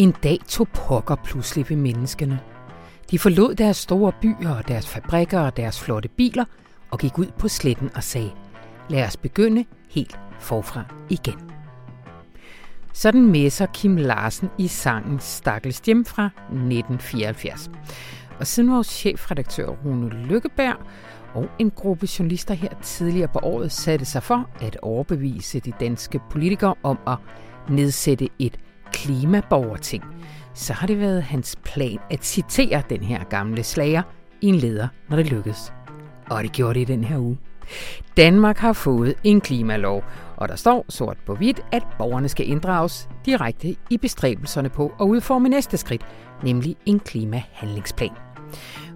[0.00, 2.40] En dag tog pokker pludselig ved menneskene.
[3.10, 6.44] De forlod deres store byer og deres fabrikker og deres flotte biler
[6.90, 8.30] og gik ud på sletten og sagde,
[8.88, 11.50] lad os begynde helt forfra igen.
[12.92, 17.70] Sådan messer Kim Larsen i sangen Stakkels hjem fra 1974.
[18.38, 20.76] Og siden vores chefredaktør Rune Lykkeberg
[21.34, 26.20] og en gruppe journalister her tidligere på året satte sig for at overbevise de danske
[26.30, 27.16] politikere om at
[27.68, 28.58] nedsætte et
[28.92, 30.04] klimaborgerting,
[30.54, 34.02] så har det været hans plan at citere den her gamle slager
[34.40, 35.72] i en leder, når det lykkedes.
[36.30, 37.38] Og det gjorde det i den her uge.
[38.16, 40.04] Danmark har fået en klimalov,
[40.36, 45.04] og der står sort på hvidt, at borgerne skal inddrages direkte i bestræbelserne på at
[45.04, 46.06] udforme næste skridt,
[46.42, 48.10] nemlig en klimahandlingsplan.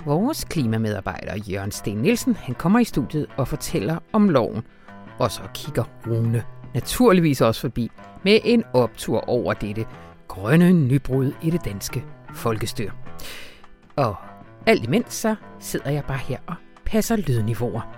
[0.04, 4.62] Vores klimamedarbejder Jørgen Sten Nielsen han kommer i studiet og fortæller om loven,
[5.18, 6.44] og så kigger Rune
[6.74, 7.90] naturligvis også forbi
[8.22, 9.86] med en optur over dette
[10.28, 12.90] grønne nybrud i det danske folkestyr.
[13.96, 14.16] Og
[14.66, 17.96] alt imens så sidder jeg bare her og passer lydniveauer.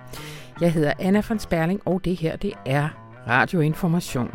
[0.61, 2.89] Jeg hedder Anna von Sperling, og det her det er
[3.27, 4.31] Radioinformation,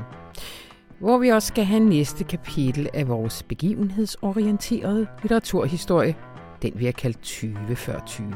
[0.99, 6.15] hvor vi også skal have næste kapitel af vores begivenhedsorienterede litteraturhistorie,
[6.63, 8.29] den vi har kaldt 20 før 20.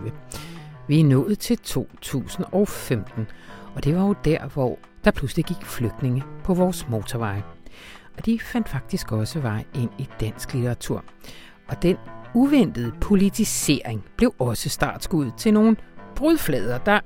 [0.88, 3.26] Vi er nået til 2015,
[3.74, 7.44] og det var jo der, hvor der pludselig gik flygtninge på vores motorveje.
[8.16, 11.04] Og de fandt faktisk også vej ind i dansk litteratur.
[11.68, 11.96] Og den
[12.34, 15.76] uventede politisering blev også startskud til nogle
[16.16, 17.00] brudflader, der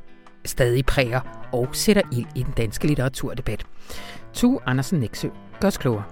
[0.44, 3.66] stadig præger og sætter ild i den danske litteraturdebat.
[4.32, 5.28] Tu Andersen Nexø
[5.60, 6.04] gør os klogere.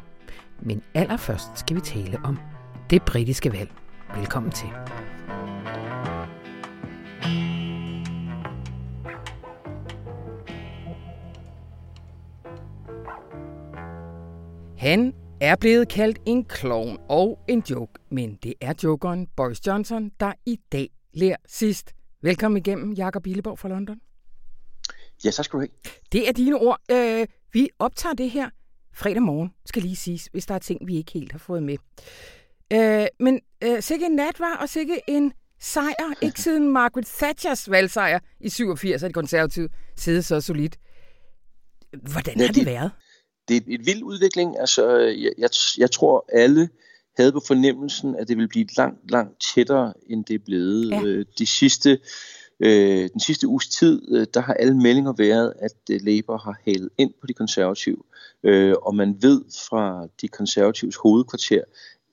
[0.60, 2.38] Men allerførst skal vi tale om
[2.90, 3.70] det britiske valg.
[4.16, 4.68] Velkommen til.
[14.78, 20.10] Han er blevet kaldt en klovn og en joke, men det er jokeren Boris Johnson,
[20.20, 21.92] der i dag lærer sidst.
[22.22, 24.00] Velkommen igennem, Jakob Billeborg fra London.
[25.24, 25.68] Ja, så skal du have.
[26.12, 26.80] Det er dine ord.
[26.90, 28.50] Øh, vi optager det her
[28.94, 31.76] fredag morgen, skal lige siges, hvis der er ting, vi ikke helt har fået med.
[32.72, 37.70] Øh, men øh, sikke en nat var, og sikke en sejr, ikke siden Margaret Thatchers
[37.70, 40.78] valgsejr i 87, at de konservative sidde så solidt.
[42.12, 42.90] Hvordan ja, har det, det været?
[43.48, 44.60] Det er en vild udvikling.
[44.60, 46.68] Altså, jeg, jeg, jeg tror, alle
[47.16, 50.90] havde på fornemmelsen, at det ville blive langt, langt tættere, end det er blevet.
[50.90, 51.02] Ja.
[51.02, 51.98] Øh, de sidste
[52.60, 56.60] Øh, den sidste uges tid, øh, der har alle meldinger været, at øh, Labour har
[56.64, 58.02] halet ind på de konservative.
[58.42, 61.62] Øh, og man ved fra de konservatives hovedkvarter,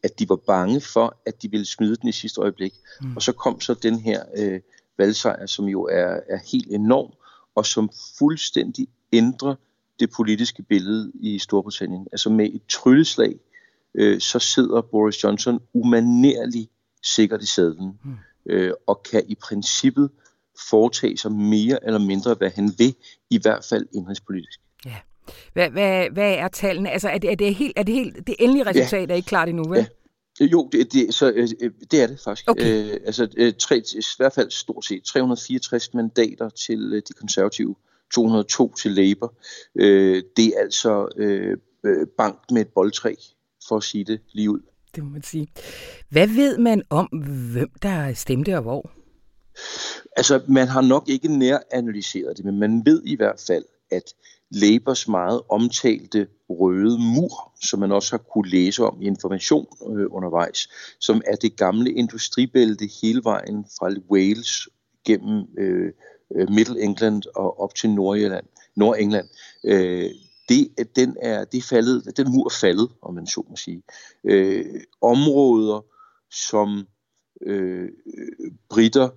[0.03, 2.73] at de var bange for, at de ville smide den i sidste øjeblik.
[3.01, 3.15] Mm.
[3.15, 4.59] Og så kom så den her øh,
[4.97, 7.11] valgsejr, som jo er, er helt enorm,
[7.55, 9.55] og som fuldstændig ændrer
[9.99, 12.07] det politiske billede i Storbritannien.
[12.11, 13.35] Altså med et trylleslag,
[13.95, 16.71] øh, så sidder Boris Johnson umanerligt
[17.03, 18.15] sikkert i sadlen, mm.
[18.49, 20.09] øh, og kan i princippet
[20.69, 22.95] foretage sig mere eller mindre, hvad han vil,
[23.29, 24.59] i hvert fald indrigspolitisk.
[24.85, 24.95] Ja.
[25.53, 26.91] Hvad, hvad, hvad er tallene?
[26.91, 29.13] Altså, er det, er det, helt, er det, helt, det endelige resultat ja.
[29.13, 29.77] er ikke klart endnu, vel?
[29.77, 29.85] Ja.
[30.45, 31.47] Jo, det, det, så, øh,
[31.91, 32.49] det er det faktisk.
[32.49, 32.93] Okay.
[32.93, 37.75] Øh, altså, øh, tre, i hvert fald stort set 364 mandater til øh, de konservative,
[38.13, 39.33] 202 til Labour.
[39.75, 41.57] Øh, det er altså øh,
[42.17, 43.15] bank med et boldtræ,
[43.67, 44.59] for at sige det lige ud.
[44.95, 45.47] Det må man sige.
[46.09, 47.05] Hvad ved man om,
[47.53, 48.91] hvem der stemte og hvor?
[50.17, 54.13] Altså, man har nok ikke nær analyseret det, men man ved i hvert fald, at
[54.51, 59.67] Labours meget omtalte røde mur, som man også har kunne læse om i information
[59.97, 64.69] øh, undervejs, som er det gamle industribælte hele vejen fra Wales
[65.05, 65.93] gennem øh,
[66.35, 69.29] øh Middle England og op til Nordjylland, Nordengland.
[69.63, 70.11] Øh,
[70.49, 73.83] det, den er, det er faldet, den mur er faldet, om man så må sige.
[74.23, 75.81] Øh, områder,
[76.31, 76.87] som
[77.41, 77.89] øh,
[78.69, 79.09] britter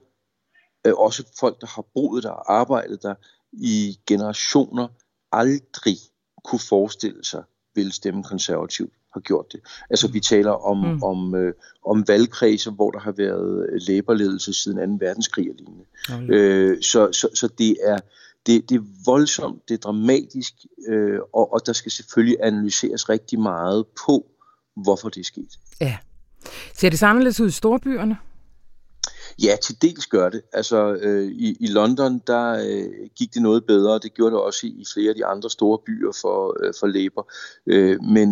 [0.87, 3.15] øh, også folk, der har boet der og arbejdet der
[3.53, 4.88] i generationer,
[5.32, 5.97] aldrig
[6.44, 7.44] kunne forestille sig
[7.75, 9.61] ville stemme konservativt har gjort det.
[9.91, 11.03] Altså vi taler om, mm.
[11.03, 11.53] om, øh,
[11.85, 15.05] om valgkredser, hvor der har været læberledelse siden 2.
[15.05, 15.85] verdenskrig og lignende.
[16.09, 16.31] Mm.
[16.31, 17.99] Øh, så, så, så det er
[18.47, 20.53] det, det er voldsomt, det er dramatisk,
[20.88, 24.26] øh, og, og der skal selvfølgelig analyseres rigtig meget på,
[24.76, 25.59] hvorfor det er sket.
[25.81, 25.97] Ja.
[26.75, 28.17] Ser det anderledes ud i storbyerne?
[29.43, 30.43] Ja, til dels gør det.
[30.52, 33.99] Altså øh, i, i London, der øh, gik det noget bedre.
[33.99, 36.87] Det gjorde det også i, i flere af de andre store byer for, øh, for
[36.87, 37.32] Labour.
[37.67, 38.29] Øh, men,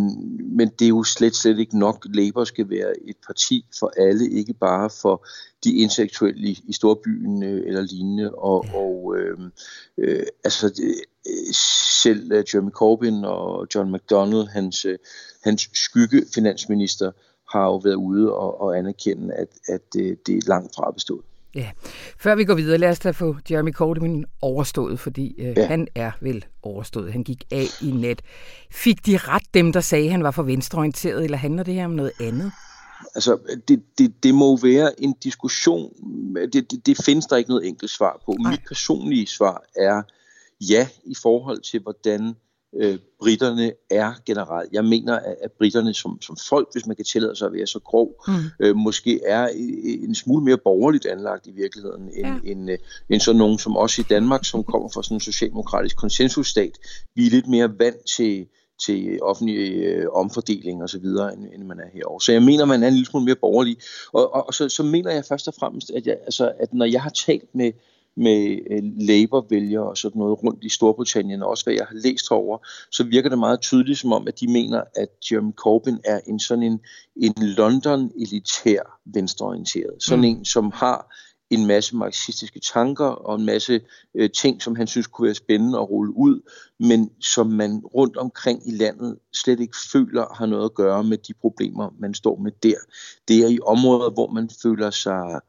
[0.57, 2.07] men det er jo slet, slet ikke nok.
[2.15, 5.27] Labour skal være et parti for alle, ikke bare for
[5.65, 8.35] de intellektuelle i, i storbyen øh, eller lignende.
[8.35, 9.39] Og, og øh,
[9.99, 11.55] øh, altså øh,
[12.03, 14.99] selv uh, Jeremy Corbyn og John McDonnell, hans, øh,
[15.45, 17.13] hans skygge finansminister,
[17.53, 21.25] har jo været ude og, og anerkende, at, at det, det er langt fra bestået.
[21.55, 21.71] Ja.
[22.19, 25.67] Før vi går videre, lad os da få Jeremy Corbyn overstået, fordi øh, ja.
[25.67, 27.13] han er vel overstået.
[27.13, 28.23] Han gik af i net.
[28.71, 31.85] Fik de ret dem, der sagde, at han var for venstreorienteret, eller handler det her
[31.85, 32.53] om noget andet?
[33.15, 33.39] Altså,
[33.69, 35.93] det, det, det må være en diskussion.
[36.53, 38.37] Det, det, det findes der ikke noget enkelt svar på.
[38.45, 38.51] Ej.
[38.51, 40.03] Mit personlige svar er
[40.61, 42.35] ja i forhold til, hvordan
[42.79, 44.73] øh, britterne er generelt.
[44.73, 47.67] Jeg mener, at, at britterne som, som folk, hvis man kan tillade sig at være
[47.67, 48.35] så grov, mm.
[48.61, 49.49] øh, måske er
[50.07, 52.51] en smule mere borgerligt anlagt i virkeligheden, end, ja.
[52.51, 52.79] end, øh,
[53.11, 56.73] end sådan nogen som os i Danmark, som kommer fra sådan en socialdemokratisk konsensusstat.
[57.15, 58.47] Vi er lidt mere vant til
[58.85, 62.21] til offentlig øh, omfordeling og så videre, end, end man er herovre.
[62.21, 63.77] Så jeg mener, man er en lille smule mere borgerlig.
[64.13, 66.85] Og, og, og så, så mener jeg først og fremmest, at, jeg, altså, at når
[66.85, 67.73] jeg har talt med
[68.17, 72.29] med øh, Labour-vælgere og sådan noget rundt i Storbritannien, og også hvad jeg har læst
[72.31, 72.59] herover,
[72.91, 76.39] så virker det meget tydeligt som om, at de mener, at Jeremy Corbyn er en
[76.39, 76.81] sådan en,
[77.17, 80.03] en London-elitær venstreorienteret.
[80.03, 80.25] Sådan mm.
[80.25, 81.15] en, som har
[81.51, 83.81] en masse marxistiske tanker og en masse
[84.15, 86.41] øh, ting, som han synes kunne være spændende at rulle ud,
[86.81, 91.19] men som man rundt omkring i landet slet ikke føler har noget at gøre med
[91.19, 92.79] de problemer, man står med der.
[93.29, 95.41] Det er i områder, hvor man føler sig øh,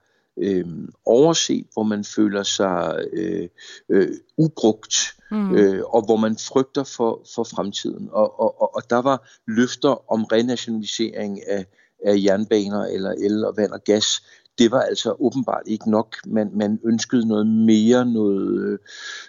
[1.06, 3.50] overset, hvor man føler sig øh,
[3.90, 4.96] øh, ubrugt,
[5.32, 5.56] mm.
[5.56, 8.10] øh, og hvor man frygter for, for fremtiden.
[8.12, 11.66] Og, og, og der var løfter om renationalisering af,
[12.06, 14.22] af jernbaner eller el og vand og gas.
[14.58, 16.16] Det var altså åbenbart ikke nok.
[16.26, 18.80] Man, man ønskede noget mere, noget,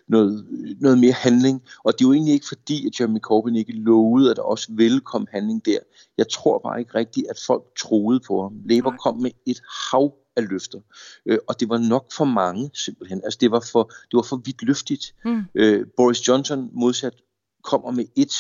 [0.08, 0.46] noget,
[0.80, 1.62] noget mere handling.
[1.84, 4.68] Og det er jo egentlig ikke fordi, at Jeremy Corbyn ikke lovede, at der også
[4.70, 5.78] ville komme handling der.
[6.18, 8.52] Jeg tror bare ikke rigtigt, at folk troede på ham.
[8.64, 9.60] Labour kom med et
[9.90, 10.80] hav af løfter.
[11.26, 13.20] Øh, og det var nok for mange, simpelthen.
[13.24, 15.14] Altså, det var for, det var for vidt løftigt.
[15.24, 15.42] Mm.
[15.54, 17.14] Øh, Boris Johnson modsat
[17.62, 18.32] kommer med et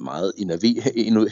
[0.00, 0.32] meget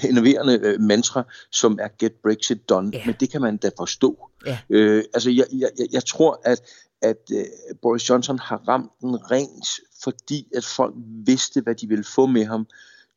[0.04, 2.92] innoverende øh, mantra, som er get Brexit done.
[2.94, 3.06] Yeah.
[3.06, 4.30] Men det kan man da forstå.
[4.46, 4.58] Yeah.
[4.70, 6.60] Øh, altså, jeg, jeg, jeg tror, at,
[7.02, 9.68] at uh, Boris Johnson har ramt den rent,
[10.02, 10.94] fordi at folk
[11.26, 12.66] vidste, hvad de ville få med ham.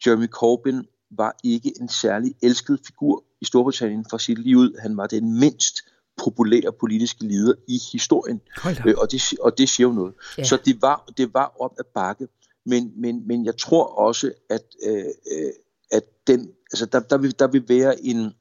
[0.06, 4.76] Jeremy Corbyn var ikke en særlig elsket figur i Storbritannien for sit liv.
[4.80, 5.78] Han var den mindst
[6.18, 8.42] populære politiske leder i historien.
[8.88, 10.14] Øh, og, det, og det siger jo noget.
[10.38, 10.44] Ja.
[10.44, 12.28] Så det var, det var op ad bakke.
[12.66, 15.52] Men, men, men jeg tror også, at, øh, øh,
[15.92, 18.34] at den, altså der, der, vil, der vil være en,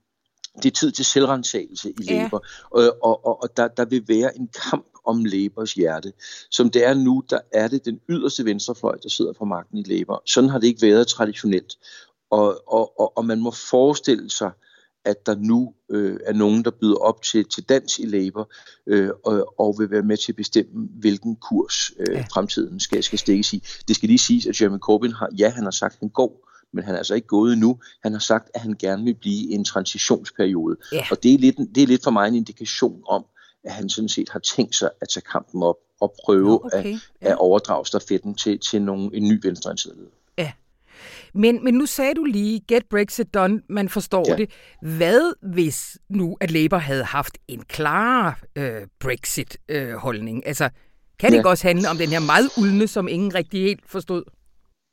[0.57, 2.29] det er tid til selvrensagelse i ja.
[2.33, 6.13] Og, og, og, og der, der vil være en kamp om Labours hjerte.
[6.51, 9.83] Som det er nu, der er det den yderste venstrefløj, der sidder på magten i
[9.83, 10.23] Labour.
[10.27, 11.79] Sådan har det ikke været traditionelt.
[12.31, 14.51] Og, og, og, og man må forestille sig,
[15.05, 18.53] at der nu øh, er nogen, der byder op til, til dans i Labour
[18.87, 22.25] øh, og, og vil være med til at bestemme, hvilken kurs øh, ja.
[22.33, 23.63] fremtiden skal, skal stikkes i.
[23.89, 26.49] Det skal lige siges, at Jeremy Corbyn har, ja, han har sagt, at han går,
[26.73, 27.79] men han er altså ikke gået endnu.
[28.03, 30.77] Han har sagt, at han gerne vil blive en transitionsperiode.
[30.93, 31.05] Ja.
[31.11, 33.25] Og det er, lidt, det er lidt for mig en indikation om,
[33.65, 36.79] at han sådan set har tænkt sig at tage kampen op og prøve okay.
[36.79, 37.31] at, ja.
[37.31, 40.11] at overdrage stafetten til, til nogen, en ny venstreorienteret leder.
[41.35, 44.37] Men, men nu sagde du lige, get Brexit done, man forstår ja.
[44.37, 44.51] det.
[44.83, 50.37] Hvad hvis nu, at Labour havde haft en klar øh, Brexit-holdning?
[50.37, 50.69] Øh, altså,
[51.19, 51.49] kan det ja.
[51.49, 54.25] også handle om den her meget uldne, som ingen rigtig helt forstod?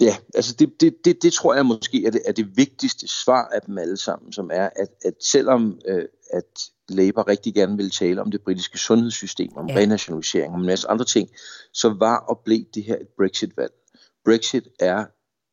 [0.01, 3.49] Ja, altså det, det, det, det tror jeg måske er det, er det vigtigste svar
[3.53, 6.59] af dem alle sammen, som er, at, at selvom øh, at
[6.89, 9.75] Labour rigtig gerne vil tale om det britiske sundhedssystem, om ja.
[9.75, 11.29] renationalisering, om en masse andre ting,
[11.73, 13.73] så var og blev det her et Brexit-valg.
[14.25, 15.05] Brexit er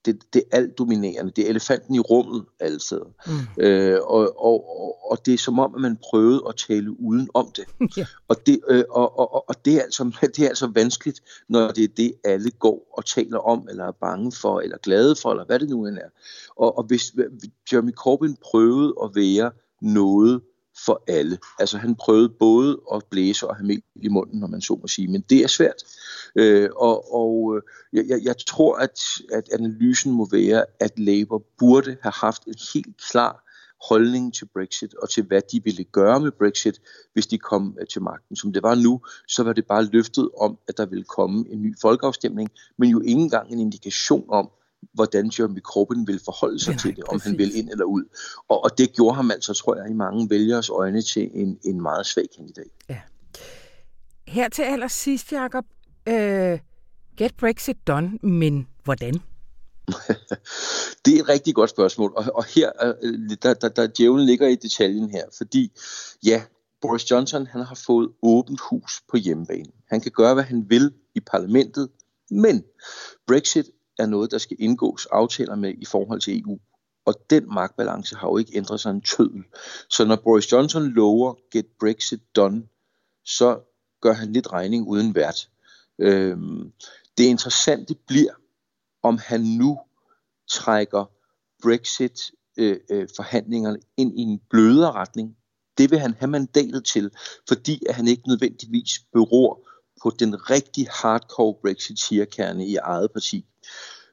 [0.07, 1.33] det, det er alt dominerende.
[1.37, 3.05] Det er elefanten i rummet alle steder.
[3.27, 3.65] Mm.
[3.65, 7.51] Øh, og, og, og det er som om, at man prøvede at tale uden om
[7.57, 7.65] det.
[7.99, 8.09] yeah.
[8.29, 10.05] og, det øh, og, og, og det, er altså,
[10.37, 13.93] det er altså vanskeligt, når det er det, alle går og taler om, eller er
[13.93, 16.11] bange for, eller glade for, eller hvad det nu end er.
[16.57, 17.13] Og, og hvis
[17.73, 20.41] Jeremy Corbyn prøvede at være noget,
[20.85, 21.39] for alle.
[21.59, 24.87] Altså han prøvede både at blæse og have mel i munden, når man så må
[24.87, 25.83] sige, men det er svært.
[26.37, 29.01] Øh, og og øh, jeg, jeg tror, at,
[29.33, 33.43] at analysen må være, at Labour burde have haft en helt klar
[33.89, 36.81] holdning til Brexit og til, hvad de ville gøre med Brexit,
[37.13, 38.37] hvis de kom øh, til magten.
[38.37, 41.63] Som det var nu, så var det bare løftet om, at der ville komme en
[41.63, 44.51] ny folkeafstemning, men jo ikke engang en indikation om,
[44.95, 47.27] hvordan Jeremy Corbyn vil forholde sig ja, til det, om præcis.
[47.27, 48.05] han vil ind eller ud.
[48.49, 51.83] Og, og det gjorde ham altså, tror jeg, i mange vælgers øjne til en, en
[51.83, 52.67] meget svag kandidat.
[52.89, 53.01] Ja.
[54.27, 55.65] Her til allersidst, Jacob,
[56.09, 56.59] øh,
[57.17, 59.15] get Brexit done, men hvordan?
[61.05, 62.71] det er et rigtig godt spørgsmål, og, og her,
[63.03, 65.73] øh, der, der, der djævlen ligger i detaljen her, fordi
[66.25, 66.43] ja,
[66.81, 69.73] Boris Johnson han har fået åbent hus på hjemmebane.
[69.89, 71.89] Han kan gøre, hvad han vil i parlamentet,
[72.31, 72.65] men
[73.27, 73.67] Brexit
[73.99, 76.59] er noget, der skal indgås aftaler med i forhold til EU.
[77.05, 79.45] Og den magtbalance har jo ikke ændret sig en tødel.
[79.91, 82.63] Så når Boris Johnson lover get Brexit done,
[83.25, 83.61] så
[84.01, 85.51] gør han lidt regning uden vært.
[85.99, 86.73] Øhm,
[87.19, 88.33] det interessante bliver,
[89.03, 89.79] om han nu
[90.51, 91.05] trækker
[91.63, 95.37] Brexit-forhandlingerne øh, øh, ind i en blødere retning.
[95.79, 97.11] Det vil han have mandatet til,
[97.49, 99.69] fordi at han ikke nødvendigvis beror
[100.03, 103.47] på den rigtig hardcore Brexit-kerne i eget parti.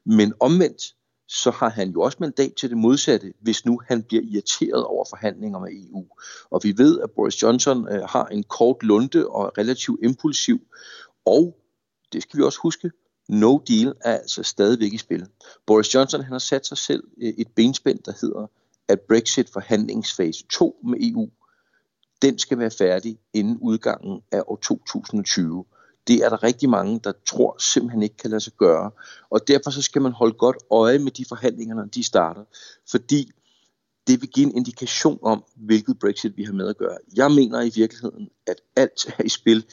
[0.05, 0.95] Men omvendt,
[1.27, 5.05] så har han jo også mandat til det modsatte, hvis nu han bliver irriteret over
[5.09, 6.07] forhandlinger med EU.
[6.49, 10.61] Og vi ved, at Boris Johnson øh, har en kort lunde og er relativt impulsiv,
[11.25, 11.57] og
[12.13, 12.91] det skal vi også huske,
[13.29, 15.27] no deal er altså stadigvæk i spil.
[15.65, 18.47] Boris Johnson han har sat sig selv øh, et benspænd, der hedder,
[18.87, 21.29] at Brexit forhandlingsfase 2 med EU,
[22.21, 25.65] den skal være færdig inden udgangen af år 2020.
[26.07, 28.91] Det er der rigtig mange, der tror simpelthen ikke kan lade sig gøre.
[29.29, 32.43] Og derfor så skal man holde godt øje med de forhandlinger, når de starter.
[32.91, 33.31] Fordi
[34.07, 36.97] det vil give en indikation om, hvilket Brexit vi har med at gøre.
[37.15, 39.65] Jeg mener i virkeligheden, at alt er i spil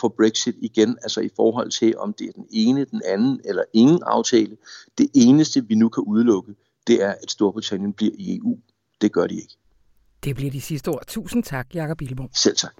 [0.00, 3.62] for Brexit igen, altså i forhold til, om det er den ene, den anden eller
[3.72, 4.56] ingen aftale.
[4.98, 6.54] Det eneste, vi nu kan udelukke,
[6.86, 8.58] det er, at Storbritannien bliver i EU.
[9.00, 9.56] Det gør de ikke.
[10.24, 11.04] Det bliver de sidste ord.
[11.06, 12.28] Tusind tak, Jakob Billebo.
[12.34, 12.74] Selv tak.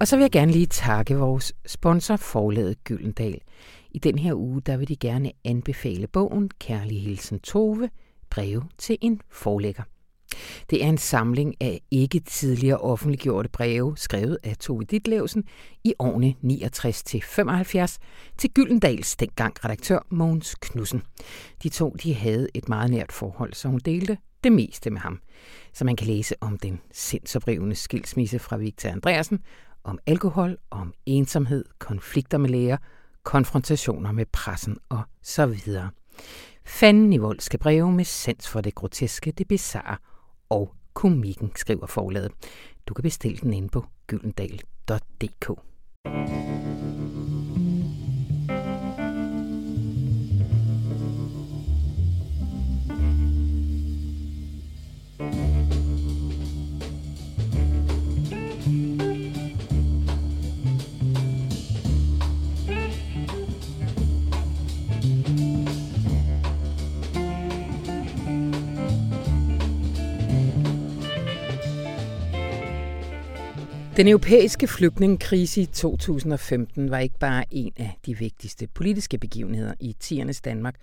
[0.00, 3.40] Og så vil jeg gerne lige takke vores sponsor Forlaget Gyldendal.
[3.90, 7.90] I den her uge, der vil de gerne anbefale bogen Kærlig Hilsen Tove,
[8.30, 9.82] breve til en forlægger.
[10.70, 15.44] Det er en samling af ikke tidligere offentliggjorte breve, skrevet af Tove Ditlevsen
[15.84, 17.96] i årene 69-75
[18.38, 21.02] til Gyldendals dengang redaktør Mogens Knudsen.
[21.62, 25.20] De to de havde et meget nært forhold, så hun delte det meste med ham.
[25.72, 29.40] Så man kan læse om den sindsoprivende skilsmisse fra Victor Andreasen
[29.88, 32.76] om alkohol, om ensomhed, konflikter med læger,
[33.22, 35.90] konfrontationer med pressen og så videre.
[36.64, 39.96] Fanden i vold skal breve med sans for det groteske, det bizarre
[40.48, 42.32] og komikken, skriver forladet.
[42.86, 45.50] Du kan bestille den inde på gyldendal.dk.
[73.98, 79.96] Den europæiske flygtningekrise i 2015 var ikke bare en af de vigtigste politiske begivenheder i
[80.00, 80.74] tiernes Danmark.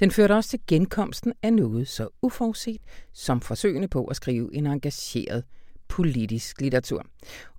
[0.00, 2.80] Den førte også til genkomsten af noget så uforudset
[3.12, 5.44] som forsøgene på at skrive en engageret
[5.88, 7.06] politisk litteratur.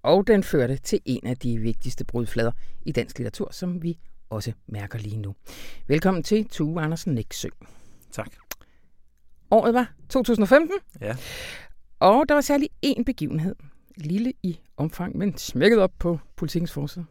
[0.01, 2.51] Og den førte til en af de vigtigste brudflader
[2.85, 3.97] i dansk litteratur, som vi
[4.29, 5.35] også mærker lige nu.
[5.87, 7.47] Velkommen til Tue Andersen Næksø.
[8.11, 8.31] Tak.
[9.51, 10.71] Året var 2015.
[11.01, 11.15] Ja.
[11.99, 13.55] Og der var særlig én begivenhed,
[13.97, 17.05] lille i omfang, men smækket op på politikens forside.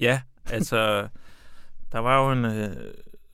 [0.00, 1.08] Ja, altså,
[1.92, 2.76] der var jo en øh,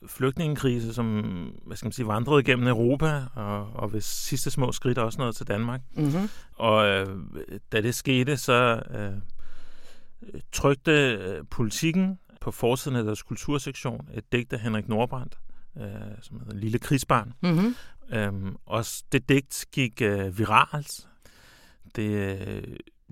[0.07, 1.21] flygtningekrise, som
[1.65, 5.35] hvad skal man sige, vandrede gennem Europa, og, og ved sidste små skridt også noget
[5.35, 5.81] til Danmark.
[5.93, 6.29] Mm-hmm.
[6.53, 7.07] Og øh,
[7.71, 9.13] da det skete, så øh,
[10.51, 15.37] trykte øh, politikken på forsiden af deres kultursektion et digt af Henrik Nordbrandt,
[15.77, 15.85] øh,
[16.21, 17.33] som hedder Lille krigsbarn.
[17.41, 17.75] Mm-hmm.
[18.09, 21.07] Øhm, og det digt gik øh, viralt
[21.95, 22.63] det øh,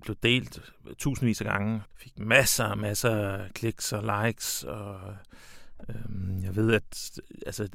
[0.02, 0.62] blev delt
[0.98, 1.82] tusindvis af gange.
[1.98, 5.00] Fik masser og masser af kliks og likes, og
[5.90, 7.68] øh, jeg ved, at altså,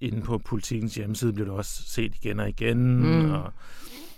[0.00, 3.30] inde på politikens hjemmeside blev det også set igen og igen, mm.
[3.30, 3.52] og,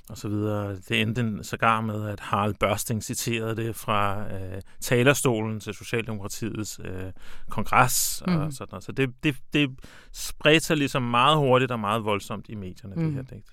[0.09, 0.77] og så videre.
[0.77, 7.13] Det endte sågar med, at Harald Børsting citerede det fra øh, talerstolen til Socialdemokratiets øh,
[7.49, 8.37] kongres, mm.
[8.37, 8.85] og sådan noget.
[8.85, 9.71] Så det, det, det
[10.13, 13.05] spredte sig ligesom meget hurtigt og meget voldsomt i medierne, mm.
[13.05, 13.47] det her digt.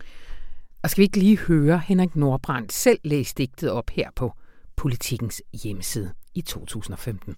[0.84, 4.34] Og skal vi ikke lige høre Henrik Nordbrandt selv læse digtet op her på
[4.76, 7.36] Politikens hjemmeside i 2015.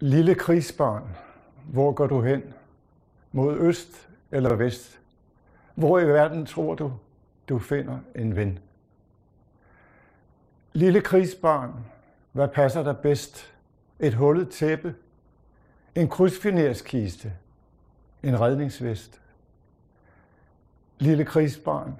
[0.00, 1.16] Lille krigsbarn,
[1.72, 2.42] hvor går du hen?
[3.32, 5.00] Mod øst eller vest?
[5.74, 6.92] Hvor i verden tror du,
[7.48, 8.58] du finder en ven?
[10.72, 11.72] Lille krigsbarn,
[12.32, 13.54] hvad passer dig bedst?
[14.00, 14.94] Et hullet tæppe?
[15.94, 17.32] En krydsfinerskiste?
[18.22, 19.20] En redningsvest?
[20.98, 21.96] Lille krigsbarn,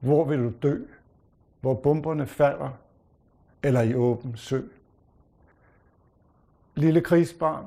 [0.00, 0.78] hvor vil du dø?
[1.60, 2.70] Hvor bomberne falder?
[3.62, 4.60] Eller i åben sø?
[6.74, 7.66] Lille krigsbarn,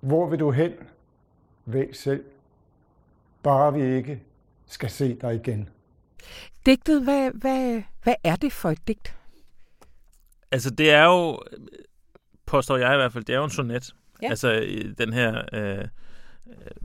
[0.00, 0.72] hvor vil du hen?
[1.64, 2.24] Væg selv.
[3.42, 4.22] Bare vi ikke
[4.66, 5.68] skal se dig igen.
[6.66, 9.16] Digtet, hvad, hvad, hvad er det for et digt?
[10.50, 11.42] Altså, det er jo,
[12.46, 13.94] påstår jeg i hvert fald, det er jo en sonet.
[14.22, 14.28] Ja.
[14.28, 15.84] Altså, i den her, øh,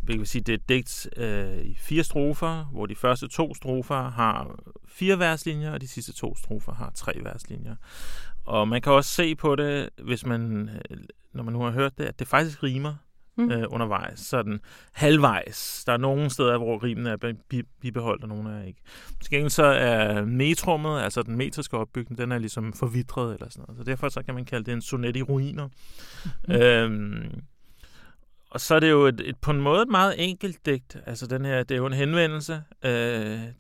[0.07, 3.55] vi kan sige, det er et digt øh, i fire strofer, hvor de første to
[3.55, 7.75] strofer har fire verslinjer, og de sidste to strofer har tre verslinjer.
[8.45, 10.97] Og man kan også se på det, hvis man, øh,
[11.33, 12.95] når man nu har hørt det, at det faktisk rimer
[13.37, 13.51] Mm.
[13.51, 14.59] øh, undervejs, sådan
[14.93, 15.83] halvvejs.
[15.85, 18.81] Der er nogle steder, hvor rimene er bi- bibeholdt, og nogle er ikke.
[19.21, 23.65] Til gengæld så er metrummet, altså den metriske opbygning, den er ligesom forvitret eller sådan
[23.67, 23.77] noget.
[23.77, 25.69] Så derfor så kan man kalde det en sonet i ruiner.
[26.47, 26.53] Mm.
[26.53, 27.41] Øhm,
[28.55, 30.97] og så er det jo et, et, på en måde et meget enkelt digt.
[31.05, 32.53] Altså den her, det er jo en henvendelse.
[32.85, 32.91] Øh,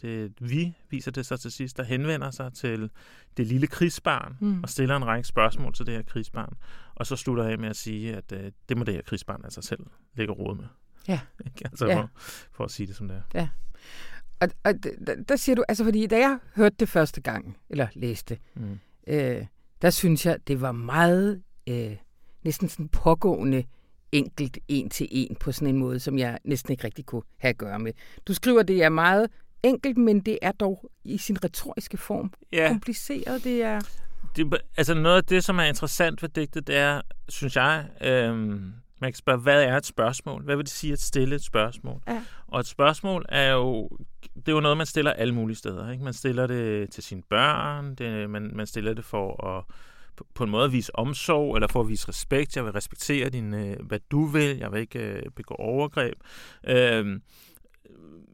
[0.01, 2.89] det er vi, viser det sig til sidst, der henvender sig til
[3.37, 4.63] det lille krigsbarn Mm.
[4.63, 6.53] og stiller en række spørgsmål til det her krigsbarn.
[6.95, 9.61] Og så slutter jeg med at sige, at øh, det må det her krigsbarn altså
[9.61, 9.79] selv
[10.13, 10.65] lægge råd med.
[11.07, 11.19] Ja.
[11.65, 12.01] Altså Ja.
[12.01, 12.09] For,
[12.51, 13.47] for at sige det som det er.
[14.39, 17.57] Og, og d- d- der siger du, altså fordi da jeg hørte det første gang,
[17.69, 18.79] eller læste, Mm.
[19.07, 19.45] øh,
[19.81, 21.95] der synes jeg, det var meget øh,
[22.43, 23.63] næsten sådan pågående
[24.11, 27.49] enkelt en til en på sådan en måde, som jeg næsten ikke rigtig kunne have
[27.49, 27.93] at gøre med.
[28.27, 29.29] Du skriver, det er meget
[29.63, 33.43] enkelt, men det er dog i sin retoriske form Ja, kompliceret.
[33.43, 33.81] Det er...
[34.35, 38.73] det, altså noget af det, som er interessant ved digtet, det er, synes jeg, øhm,
[39.01, 40.43] man kan spørge, hvad er et spørgsmål?
[40.43, 42.01] Hvad vil det sige at stille et spørgsmål?
[42.07, 42.23] Ja.
[42.47, 43.89] Og et spørgsmål er jo,
[44.35, 45.91] det er jo noget, man stiller alle mulige steder.
[45.91, 46.03] Ikke?
[46.03, 49.63] Man stiller det til sine børn, det, man, man stiller det for at
[50.35, 52.55] på- en måde at vise omsorg, eller for at vise respekt.
[52.55, 54.57] Jeg vil respektere din, øh, hvad du vil.
[54.57, 56.13] Jeg vil ikke øh, begå overgreb.
[56.67, 57.21] Øhm,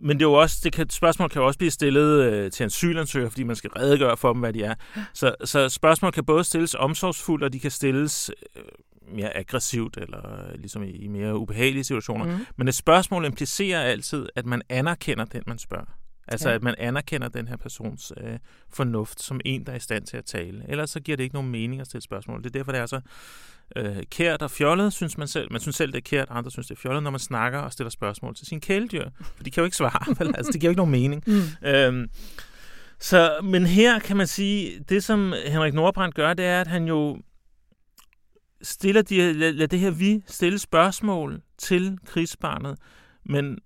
[0.04, 2.64] men det er jo også, det kan, spørgsmål kan jo også blive stillet øh, til
[2.64, 4.76] en asylansøger, fordi man skal redegøre for dem, hvad de er.
[5.14, 8.64] Så, så spørgsmål kan både stilles omsorgsfuldt, og de kan stilles øh,
[9.16, 12.26] mere aggressivt, eller øh, ligesom i, i mere ubehagelige situationer.
[12.26, 12.46] Mm.
[12.58, 15.86] Men et spørgsmål implicerer altid, at man anerkender den, man spørger.
[16.27, 16.55] Altså, Ja.
[16.55, 18.40] at man anerkender den her persons øh,
[18.74, 20.66] fornuft som en, der er i stand til at tale.
[20.70, 22.40] Ellers så giver det ikke nogen mening at stille spørgsmål.
[22.44, 23.01] Det er derfor, det er så
[23.75, 25.51] øh, kært og fjollet, synes man selv.
[25.51, 27.74] Man synes selv, det er kært, andre synes, det er fjollet, når man snakker og
[27.74, 29.10] stiller spørgsmål til sine kæledyr.
[29.36, 30.36] For de kan jo ikke svare, vel?
[30.38, 31.24] Altså, det giver jo ikke nogen mening.
[31.27, 31.68] Mm.
[31.68, 32.10] Øhm,
[33.00, 36.86] så, men her kan man sige, det som Henrik Nordbrandt gør, det er, at han
[36.88, 37.22] jo
[38.62, 42.77] stiller de, lad, lad det her vi stille spørgsmål til krigsbarnet,
[43.25, 43.57] men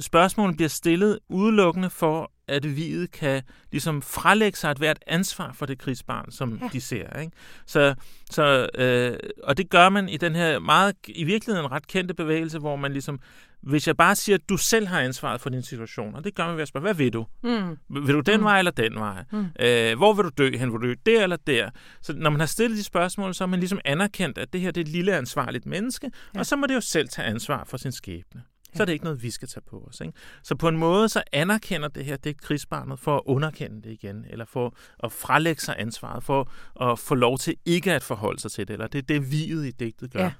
[0.00, 5.66] spørgsmålet bliver stillet udelukkende for, at viet kan ligesom frelægge sig et hvert ansvar for
[5.66, 6.68] det krigsbarn, som Ja.
[6.72, 7.20] de ser.
[7.20, 7.32] Ikke?
[7.66, 7.94] Så,
[8.30, 12.58] så, øh, og det gør man i den her meget, i virkeligheden ret kendte bevægelse,
[12.58, 13.18] hvor man ligesom,
[13.62, 16.46] hvis jeg bare siger, at du selv har ansvaret for din situation, og det gør
[16.46, 17.26] man ved at spørge, hvad vil du?
[17.42, 17.76] Mm.
[18.06, 18.44] Vil du den Mm.
[18.44, 19.24] vej eller den vej?
[19.32, 19.46] Mm.
[19.60, 20.72] Øh, hvor vil du dø hen?
[20.72, 21.70] Vil du dø der eller der?
[22.02, 24.70] Så når man har stillet de spørgsmål, så har man ligesom anerkendt, at det her
[24.70, 26.38] det er et lille ansvarligt menneske, ja.
[26.40, 28.42] og så må det jo selv tage ansvar for sin skæbne.
[28.74, 30.00] Så er det ikke noget, vi skal tage på os.
[30.00, 30.12] Ikke?
[30.42, 34.24] Så på en måde, så anerkender det her det krigsbarnet for at underkende det igen,
[34.30, 36.50] eller for at frelægge sig ansvaret, for
[36.90, 39.66] at få lov til ikke at forholde sig til det, eller det er det, viet
[39.66, 40.22] i digtet gør.
[40.22, 40.32] Ja.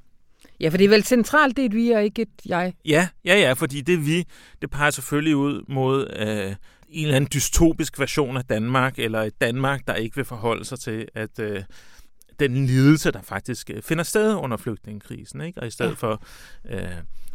[0.60, 2.74] Ja, for det er vel centralt, det er et vi og ikke et jeg.
[2.84, 4.24] Ja, ja, ja, fordi det vi,
[4.62, 6.54] det peger selvfølgelig ud mod øh,
[6.88, 10.80] en eller anden dystopisk version af Danmark, eller et Danmark, der ikke vil forholde sig
[10.80, 11.62] til, at øh,
[12.40, 15.60] den lidelse, der faktisk øh, finder sted under flygtningekrisen, ikke?
[15.60, 15.94] og i stedet Ja.
[15.96, 16.22] for
[16.70, 16.88] øh,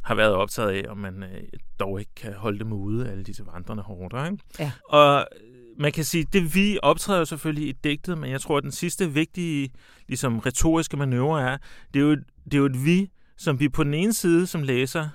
[0.04, 1.44] har været optaget af, om man øh,
[1.80, 4.26] dog ikke kan holde dem ude, alle disse vandrende hårder.
[4.26, 4.38] Ikke?
[4.60, 4.72] Ja.
[4.90, 5.28] Og
[5.80, 9.12] man kan sige, det vi optræder selvfølgelig i digtet, men jeg tror, at den sidste
[9.14, 9.70] vigtige
[10.08, 11.58] ligesom, retoriske manøvre er,
[11.94, 14.64] det er, jo, det er jo et vi, som vi på den ene side som
[14.64, 15.10] læser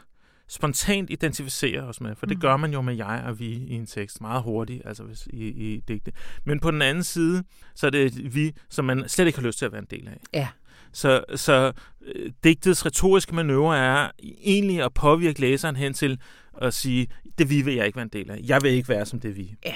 [0.49, 2.41] spontant identificerer os med, for det Mhm.
[2.41, 5.47] gør man jo med jeg og vi i en tekst meget hurtigt, altså hvis, i,
[5.49, 6.13] i digte.
[6.45, 9.47] Men på den anden side, så er det et vi, som man slet ikke har
[9.47, 10.21] lyst til at være en del af.
[10.35, 10.49] Ja.
[10.93, 11.73] Så, så
[12.07, 14.11] øh, digtets retoriske manøvre er
[14.45, 16.21] egentlig at påvirke læseren hen til
[16.63, 17.07] at sige,
[17.39, 18.41] det vi vil jeg ikke være en del af.
[18.45, 19.55] Jeg vil ikke være som det vi.
[19.67, 19.75] Ja.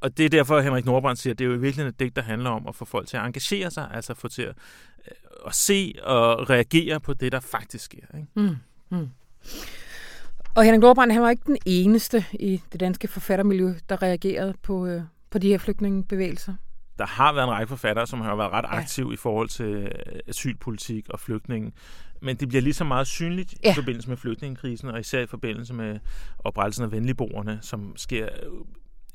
[0.00, 2.00] Og det er derfor, at Henrik Nordbrandt siger, at det er jo i virkeligheden et
[2.00, 4.54] digt, der handler om at få folk til at engagere sig, altså få til at,
[5.08, 5.12] øh,
[5.46, 8.16] at se og reagere på det, der faktisk sker.
[8.16, 8.28] Ikke?
[8.36, 8.56] Mm.
[8.90, 9.08] Mm.
[10.56, 14.86] Og Henrik Nordbrandt, han var ikke den eneste i det danske forfattermiljø, der reagerede på,
[14.86, 16.54] øh, på de her flygtningebevægelser.
[16.98, 18.76] Der har været en række forfattere, som har været ret Ja.
[18.76, 19.90] aktive i forhold til øh,
[20.28, 21.72] asylpolitik og flygtninge.
[22.22, 23.70] Men det bliver lige så meget synligt Ja.
[23.70, 25.98] i forbindelse med flygtningekrisen, og især i forbindelse med
[26.38, 28.50] oprettelsen af venligboerne, som sker øh,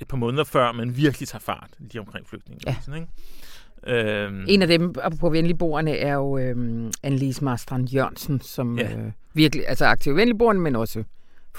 [0.01, 2.93] et par måneder før, men virkelig tager fart lige omkring flygtningekrisen.
[2.93, 2.99] Ja.
[2.99, 4.23] Ikke?
[4.23, 8.97] Øhm, En af dem, på venligboerne, er jo øhm, Annelise Marstrand Jørgensen, som Ja.
[8.97, 11.03] øh, virkelig altså aktiv i venligboerne, men også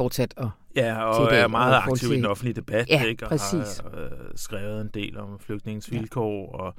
[0.01, 3.05] fortsat og Ja, og til er meget og aktiv i den til- offentlige debat, Ja,
[3.05, 3.25] ikke?
[3.25, 3.79] og præcis.
[3.79, 6.75] har øh, skrevet en del om flygtningens vilkår, og,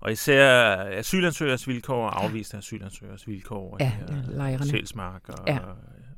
[0.00, 4.66] og især asylansøgers vilkår og afviste asylansøgers vilkår, og Ja, ja, lejrene.
[4.66, 5.52] Sjælsmark og Ja.
[5.52, 5.58] ja.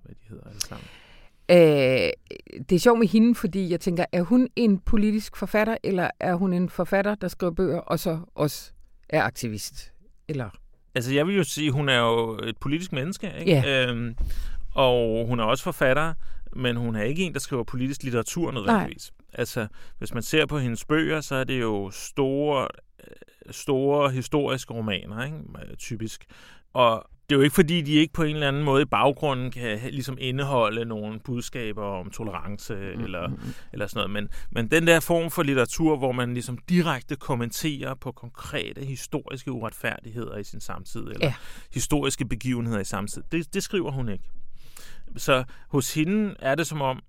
[0.05, 0.87] hvad de hedder alle sammen.
[1.51, 2.11] Øh,
[2.69, 6.35] det er sjovt med hende, fordi jeg tænker, er hun en politisk forfatter, eller er
[6.35, 8.73] hun en forfatter, der skriver bøger, og så også
[9.09, 9.93] er aktivist?
[10.29, 10.51] Eller?
[10.95, 13.51] Altså, jeg vil jo sige, hun er jo et politisk menneske, ikke?
[13.53, 13.87] Ja.
[13.91, 14.17] Øhm,
[14.77, 16.15] og hun er også forfatter,
[16.57, 19.13] men hun er ikke en, der skriver politisk litteratur nødvendigvis.
[19.33, 19.67] Altså,
[19.99, 22.69] hvis man ser på hendes bøger, så er det jo store,
[23.05, 25.77] øh, store historiske romaner, ikke?
[25.79, 26.25] typisk.
[26.75, 29.51] Og det er jo ikke fordi, de ikke på en eller anden måde i baggrunden
[29.51, 33.31] kan ligesom indeholde nogle budskaber om tolerance mm, eller,
[33.73, 34.11] eller sådan noget.
[34.11, 39.53] Men, men den der form for litteratur, hvor man ligesom direkte kommenterer på konkrete historiske
[39.53, 41.35] uretfærdigheder i sin samtid, eller Ja.
[41.75, 44.25] historiske begivenheder i samtid, det, det skriver hun ikke.
[45.17, 47.03] Så hos hende er det som om,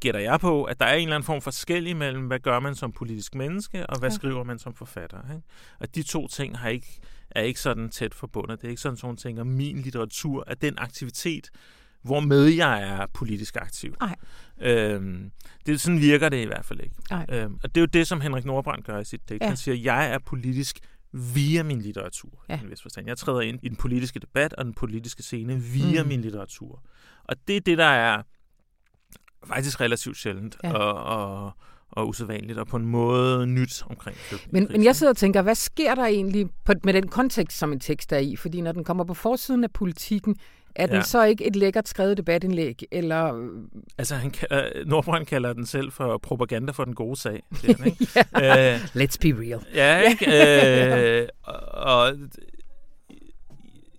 [0.00, 2.60] gætter jeg på, at der er en eller anden form for forskel mellem, hvad gør
[2.60, 4.14] man som politisk menneske, og hvad Ja.
[4.14, 5.18] skriver man som forfatter.
[5.34, 5.46] Ikke?
[5.80, 8.60] Og de to ting har ikke, er ikke sådan tæt forbundet.
[8.60, 11.50] Det er ikke sådan, at hun tænker, min litteratur er den aktivitet,
[12.02, 13.94] hvor med jeg er politisk aktiv.
[14.00, 14.16] Nej.
[14.60, 15.30] Øhm,
[15.66, 16.94] det, sådan virker det i hvert fald ikke.
[17.10, 17.26] Nej.
[17.28, 19.42] Øhm, og det er jo det, som Henrik Nordbrandt gør i sit digt.
[19.42, 19.46] Ja.
[19.48, 20.78] Han siger, jeg er politisk
[21.34, 22.44] via min litteratur.
[22.48, 22.58] Ja.
[22.60, 23.06] I en vis forstand.
[23.06, 26.08] Jeg træder ind i den politiske debat og den politiske scene via Mm.
[26.08, 26.82] min litteratur.
[27.24, 28.22] Og det er det, der er
[29.46, 30.72] faktisk relativt sjældent Ja.
[30.72, 30.94] og,
[31.44, 31.52] og,
[31.90, 34.16] og usædvanligt, og på en måde nyt omkring
[34.50, 37.72] Men, men jeg sidder og tænker, hvad sker der egentlig på, med den kontekst, som
[37.72, 38.36] en tekst er i?
[38.36, 40.36] Fordi når den kommer på forsiden af politikken,
[40.76, 41.02] er den Ja.
[41.02, 42.82] så ikke et lækkert skrevet debatindlæg?
[42.92, 43.48] Eller,
[43.98, 47.42] Altså, han kalder, Nordbrand kalder den selv for propaganda for den gode sag.
[47.56, 48.06] Siger han, ikke?
[48.74, 49.60] øh, let's be real.
[49.74, 50.26] Ja, ikke?
[51.22, 52.16] øh, og, og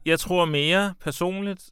[0.05, 1.63] jeg tror mere personligt,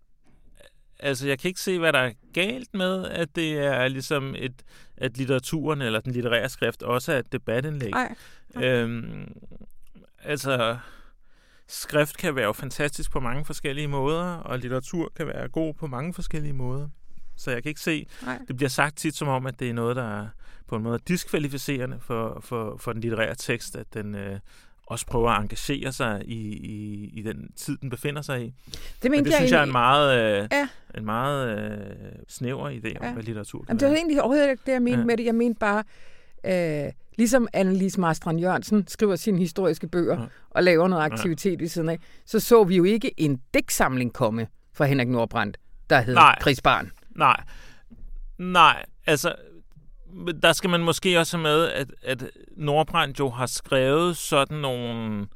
[0.99, 4.53] altså jeg kan ikke se, hvad der er galt med, at det er ligesom et,
[4.97, 7.91] at litteraturen eller den litterære skrift også er et debatindlæg.
[7.91, 8.15] Nej.
[8.63, 9.31] Øhm,
[10.23, 10.77] altså,
[11.67, 15.87] skrift kan være jo fantastisk på mange forskellige måder, og litteratur kan være god på
[15.87, 16.87] mange forskellige måder.
[17.35, 18.39] Så jeg kan ikke se, Nej.
[18.47, 20.27] det bliver sagt tit som om, at det er noget, der er
[20.67, 24.39] på en måde diskvalificerende for, for, for den litterære tekst, at den øh,
[24.87, 28.45] også prøver at engagere sig i, i, i den tid, den befinder sig i.
[28.45, 28.53] Det
[29.03, 30.67] Men mente det synes jeg er en meget, øh, Ja.
[30.97, 31.87] en meget øh,
[32.27, 33.13] snæver idé om, Ja.
[33.13, 34.99] hvad litteratur kan Jamen, det var egentlig overhovedet det, jeg mente.
[34.99, 35.05] Ja.
[35.05, 35.25] med det.
[35.25, 35.83] Jeg mente bare,
[36.45, 40.21] øh, ligesom Annelise Marstrand Jørgensen skriver sine historiske bøger ja.
[40.21, 40.27] Ja.
[40.49, 44.47] og laver noget aktivitet ved siden af, så så vi jo ikke en digtsamling komme
[44.73, 45.57] fra Henrik Nordbrandt,
[45.89, 46.35] der hed Nej.
[47.15, 47.43] Nej.
[48.37, 49.35] Nej, altså,
[50.43, 52.23] der skal man måske også have med, at, at
[52.57, 55.27] Nordbrandt jo har skrevet sådan nogle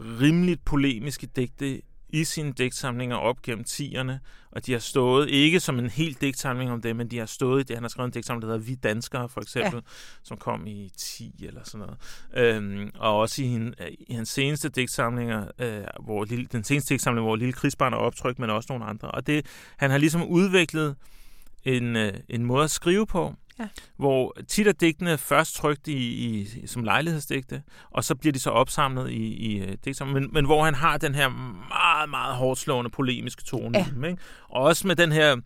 [0.00, 1.80] rimeligt polemiske digte
[2.20, 6.70] i sine digtsamlinger op gennem tierne, og de har stået, ikke som en helt digtsamling
[6.70, 7.76] om det, men de har stået i det.
[7.76, 9.90] Han har skrevet en digtsamling, der hedder Vi Danskere, for eksempel, ja.
[10.22, 12.56] som kom i 10 eller sådan noget.
[12.56, 13.74] Øhm, og også i, hin,
[14.08, 18.38] i hans seneste digtsamlinger, øh, hvor lille, den seneste digtsamling, hvor Lille Krigsbarn er optrykt,
[18.38, 19.10] men også nogle andre.
[19.10, 20.96] Og det, han har ligesom udviklet
[21.64, 23.68] en, øh, en måde at skrive på, Ja.
[23.96, 28.50] hvor tit er digtene først trykt i, i, som lejlighedsdigte, og så bliver de så
[28.50, 31.28] opsamlet i, i uh, digtsamling, men, men hvor han har den her
[31.68, 34.08] meget, meget hårdt slående polemiske tone Ja.
[34.08, 34.22] ikke?
[34.48, 35.36] Og også med den her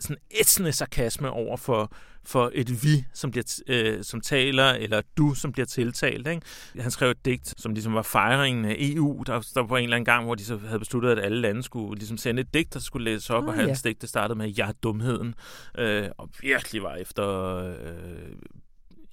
[0.00, 1.92] sådan ætsende sarkasme over for,
[2.24, 6.26] for et vi, som, bliver, øh, som taler, eller du, som bliver tiltalt.
[6.28, 6.40] Ikke?
[6.80, 9.22] Han skrev et digt, som ligesom var fejringen af EU.
[9.26, 11.62] Der, der var en eller anden gang, hvor de så havde besluttet, at alle lande
[11.62, 13.88] skulle ligesom sende et digt, der skulle læses op, Ah, og hans ja.
[13.88, 15.34] digt, det startede med, jeg er dumheden,
[15.78, 18.32] øh, og virkelig var efter øh,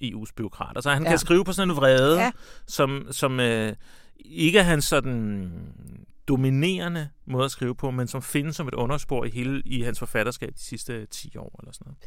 [0.04, 0.80] EU's byråkrater.
[0.80, 1.08] Så han Ja.
[1.08, 1.12] ja.
[1.12, 2.24] kan skrive på sådan en vrede, Ja.
[2.24, 2.30] ja.
[2.66, 3.72] som, som øh,
[4.24, 5.50] ikke er hans sådan
[6.28, 9.98] dominerende måde at skrive på, men som findes som et underspor i hele i hans
[9.98, 11.98] forfatterskab de sidste 10 år eller sådan noget.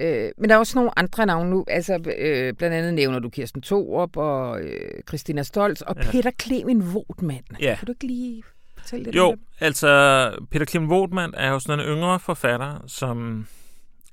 [0.00, 1.64] Øh, men der er også nogle andre navne nu.
[1.68, 6.10] Altså, øh, blandt andet nævner du Kirsten Thorup og øh, Christina Stolz og ja.
[6.10, 7.42] Peter Clemen Votman.
[7.60, 7.76] Ja.
[7.78, 8.42] Kan du ikke lige
[8.76, 13.46] fortælle lidt Jo, om altså Peter Klim Votman er jo sådan en yngre forfatter, som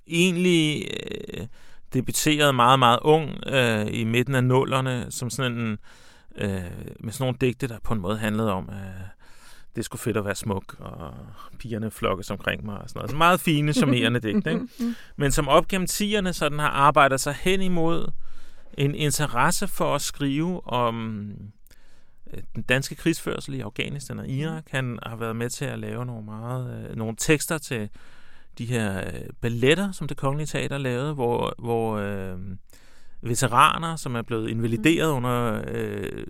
[0.08, 0.88] egentlig
[1.34, 1.47] øh,
[1.93, 5.77] debuterede meget, meget ung øh, i midten af nullerne, som sådan en,
[6.38, 6.49] øh,
[6.99, 9.24] med sådan nogle digte, der på en måde handlede om, at
[9.75, 11.13] det skulle fedt at være smuk, og
[11.59, 13.11] pigerne flokkes omkring mig og sådan noget.
[13.11, 14.67] Så meget fine, charmerende digte, ikke?
[15.15, 18.11] Men som op gennem tierne sådan har arbejdet sig hen imod
[18.77, 21.31] en interesse for at skrive om
[22.33, 24.63] øh, den danske krigsførsel i Afghanistan og Irak.
[24.69, 27.89] Han har været med til at lave nogle, meget, øh, nogle tekster til
[28.57, 32.38] de her øh, balletter, som det kongelige teater lavede, hvor, hvor øh,
[33.21, 36.23] veteraner, som er blevet invalideret under øh,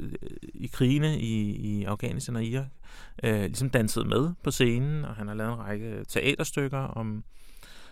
[0.53, 2.67] i krigene i, i Afghanistan og Irak,
[3.23, 7.23] øh, ligesom dansede med på scenen, og han har lavet en række teaterstykker, om,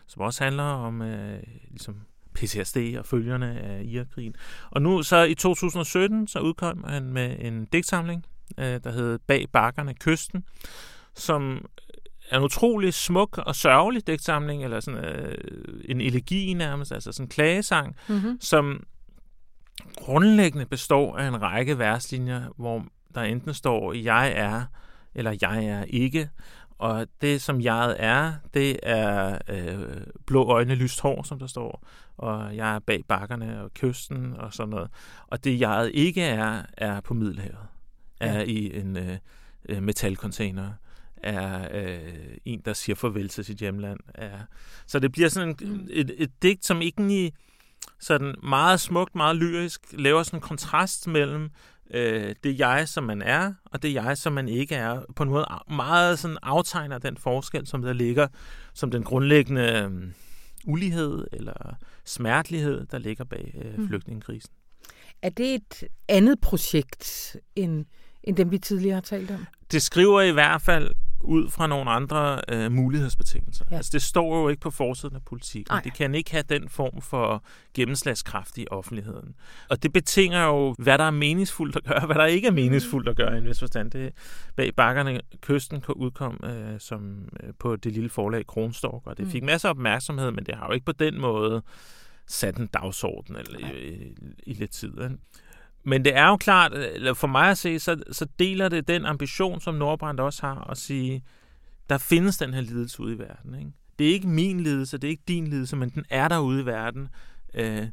[0.07, 1.95] som også handler om øh, ligesom
[2.35, 4.35] PTSD og følgerne af Irakkrigen.
[4.71, 8.25] Og nu så i 2017, så udkom han med en digtsamling,
[8.57, 10.43] øh, der hed Bag bakkerne kysten,
[11.15, 11.65] som
[12.29, 15.37] er en utrolig smuk og sørgelig digtsamling, eller sådan øh,
[15.85, 18.37] en elegi nærmest, altså sådan en klagesang, Mm-hmm.
[18.41, 18.83] som
[19.95, 24.63] grundlæggende består af en række verslinjer, hvor der enten står, jeg er,
[25.15, 26.29] eller jeg er ikke.
[26.77, 31.87] Og det, som jeg er, det er øh, blå øjne, lyst hår, som der står.
[32.17, 34.89] Og jeg er bag bakkerne og kysten og sådan noget.
[35.27, 37.67] Og det, jeg ikke er, er på Middelhavet.
[38.19, 38.43] Er ja.
[38.43, 39.17] i en øh,
[39.69, 40.71] øh, metalcontainer
[41.23, 43.99] er øh, en, der siger farvel til sit hjemland.
[44.15, 44.39] Er.
[44.87, 45.87] Så det bliver sådan en, mm.
[45.89, 47.31] et, et digt, som ikke
[47.99, 51.49] sådan meget smukt, meget lyrisk, laver sådan en kontrast mellem
[51.91, 55.01] øh, det jeg, som man er, og det jeg, som man ikke er.
[55.15, 58.27] På en måde meget sådan aftegner den forskel, som der ligger
[58.73, 60.11] som den grundlæggende øh,
[60.65, 63.87] ulighed eller smertelighed, der ligger bag øh, mm.
[63.87, 64.51] flygtningekrisen.
[65.21, 67.85] Er det et andet projekt end,
[68.23, 69.45] end dem, vi tidligere har talt om?
[69.71, 70.91] Det skriver i hvert fald
[71.23, 73.65] ud fra nogle andre øh, mulighedsbetingelser.
[73.71, 73.75] Ja.
[73.75, 75.67] Altså det står jo ikke på forsiden af politik.
[75.83, 79.35] Det kan ikke have den form for gennemslagskraft i offentligheden.
[79.69, 83.09] Og det betinger jo, hvad der er meningsfuldt at gøre, hvad der ikke er meningsfuldt
[83.09, 83.91] at gøre i en vis forstand.
[83.91, 84.13] Det
[84.55, 89.25] bag bakkerne kysten kan udkom øh, som øh, på det lille forlag Kronstork, og det
[89.25, 89.31] mm.
[89.31, 91.61] fik masser af opmærksomhed, men det har jo ikke på den måde
[92.27, 94.89] sat en dagsorden eller i, i, i lidt tid.
[95.03, 95.17] Ikke?
[95.83, 99.05] Men det er jo klart, eller for mig at se, så, så deler det den
[99.05, 101.23] ambition, som Nordbrand også har, at sige,
[101.89, 103.55] der findes den her lidelse ude i verden.
[103.55, 103.71] Ikke?
[103.99, 106.61] Det er ikke min lidelse, det er ikke din lidelse, men den er der ude
[106.61, 107.07] i verden.
[107.53, 107.87] Øh,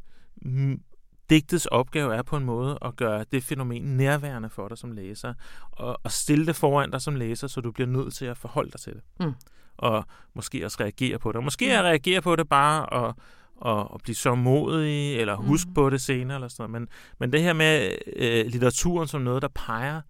[1.31, 5.35] digtets opgave er på en måde at gøre det fænomen nærværende for dig som læser,
[5.71, 8.71] og, og stille det foran dig som læser, så du bliver nødt til at forholde
[8.71, 9.03] dig til det.
[9.21, 9.33] Mm.
[9.77, 11.37] Og måske også reagere på det.
[11.37, 11.73] Og måske mm.
[11.73, 13.17] at reagere på det bare og
[13.61, 15.75] og, og blive så modig, eller huske mm.
[15.75, 16.83] på det senere, eller sådan noget.
[16.83, 20.01] Men, men det her med øh, litteraturen som noget, der peger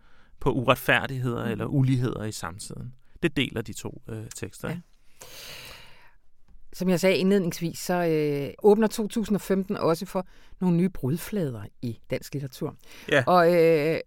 [0.41, 1.51] på uretfærdigheder mm.
[1.51, 4.69] eller uligheder i samtiden, det deler de to øh, tekster.
[4.69, 4.77] Ja.
[6.73, 10.27] Som jeg sagde indledningsvis, så øh, åbner 2015 også for
[10.61, 12.77] nogle nye brudflader i dansk litteratur.
[13.09, 13.25] Ja.
[13.27, 14.01] Og øh,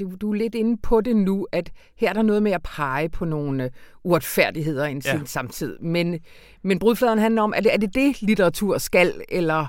[0.00, 2.62] du, du er lidt inde på det nu, at her er der noget med at
[2.62, 3.70] pege på nogle uh,
[4.10, 5.20] uretfærdigheder i ja.
[5.24, 5.78] samtid.
[5.78, 6.20] Men,
[6.62, 9.66] men brudfladeren handler om, er det, er det det, litteratur skal, eller,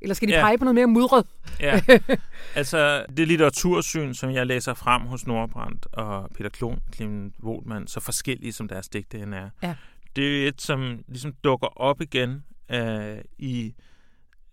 [0.00, 0.42] eller skal de ja.
[0.42, 1.26] pege på noget mere mudret?
[1.60, 1.80] Ja,
[2.54, 8.00] altså det litteratursyn, som jeg læser frem hos Nordbrandt og Peter Klon, Clement Wohlmann, så
[8.00, 9.74] forskellige som deres digte end er, ja.
[10.16, 13.74] det er et, som ligesom dukker op igen uh, i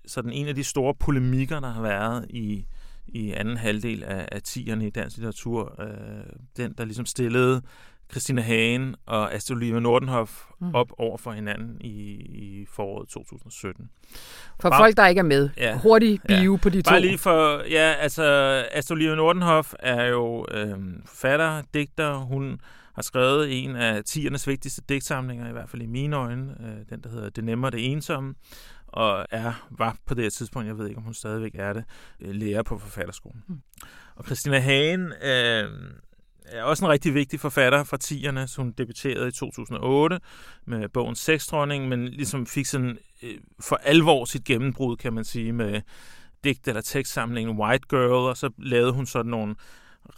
[0.05, 2.65] sådan en af de store polemikker, der har været i
[3.13, 5.81] i anden halvdel af, af 10'erne i dansk litteratur.
[5.81, 5.89] Øh,
[6.57, 7.61] den, der ligesom stillede
[8.11, 10.75] Christina Hagen og Astrid Olivia Nordenhoff mm.
[10.75, 13.89] op over for hinanden i, i foråret 2017.
[14.61, 15.49] For Bare, folk, der ikke er med.
[15.57, 16.57] Ja, Hurtig bio ja.
[16.57, 16.89] på de to.
[16.89, 18.23] Bare lige for, ja, altså
[18.71, 22.13] Astrid Olivia Nordenhoff er jo øh, forfatter, digter.
[22.13, 22.61] Hun
[22.95, 27.03] har skrevet en af 10'ernes vigtigste digtsamlinger, i hvert fald i mine øjne, øh, den
[27.03, 28.33] der hedder Det Nemmere Det Ensomme
[28.93, 31.83] og er, var på det her tidspunkt, jeg ved ikke, om hun stadigvæk er det,
[32.19, 33.43] øh, lærer på forfatterskolen.
[33.47, 33.61] Mm.
[34.15, 35.69] Og Christina Hagen øh,
[36.45, 40.19] er også en rigtig vigtig forfatter fra 10'erne, så hun debuterede i 2008
[40.65, 45.53] med bogen Sexdronning, men ligesom fik sådan øh, for alvor sit gennembrud, kan man sige,
[45.53, 45.81] med
[46.43, 49.55] digt eller tekstsamlingen White Girl, og så lavede hun sådan nogle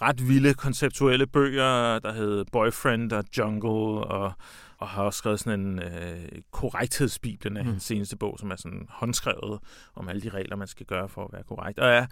[0.02, 4.34] ret vilde konceptuelle bøger, der hed Boyfriend og Jungle og
[4.82, 7.68] og har også skrevet sådan en øh, korrekthedsbiblen af mm.
[7.68, 9.60] hendes seneste bog, som er sådan håndskrevet
[9.96, 11.80] om alle de regler, man skal gøre for at være korrekt.
[11.80, 12.06] Og er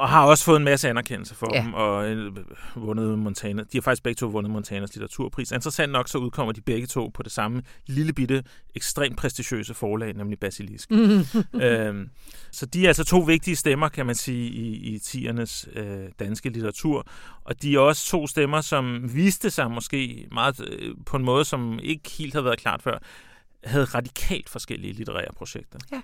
[0.00, 1.62] og har også fået en masse anerkendelse for ja.
[1.62, 2.36] dem, og øh,
[2.76, 3.62] vundet Montana.
[3.62, 5.52] De har faktisk begge to vundet Montanas litteraturpris.
[5.52, 10.14] Interessant nok, så udkommer de begge to på det samme lille bitte, ekstremt prestigiøse forlag,
[10.14, 10.90] nemlig Basilisk.
[11.64, 12.10] øhm,
[12.50, 16.48] så de er altså to vigtige stemmer, kan man sige, i, i tiernes øh, danske
[16.48, 17.06] litteratur.
[17.44, 21.44] Og de er også to stemmer, som viste sig måske meget øh, på en måde,
[21.44, 22.98] som ikke helt havde været klart før,
[23.64, 25.78] havde radikalt forskellige litterære projekter.
[25.92, 26.00] Ja.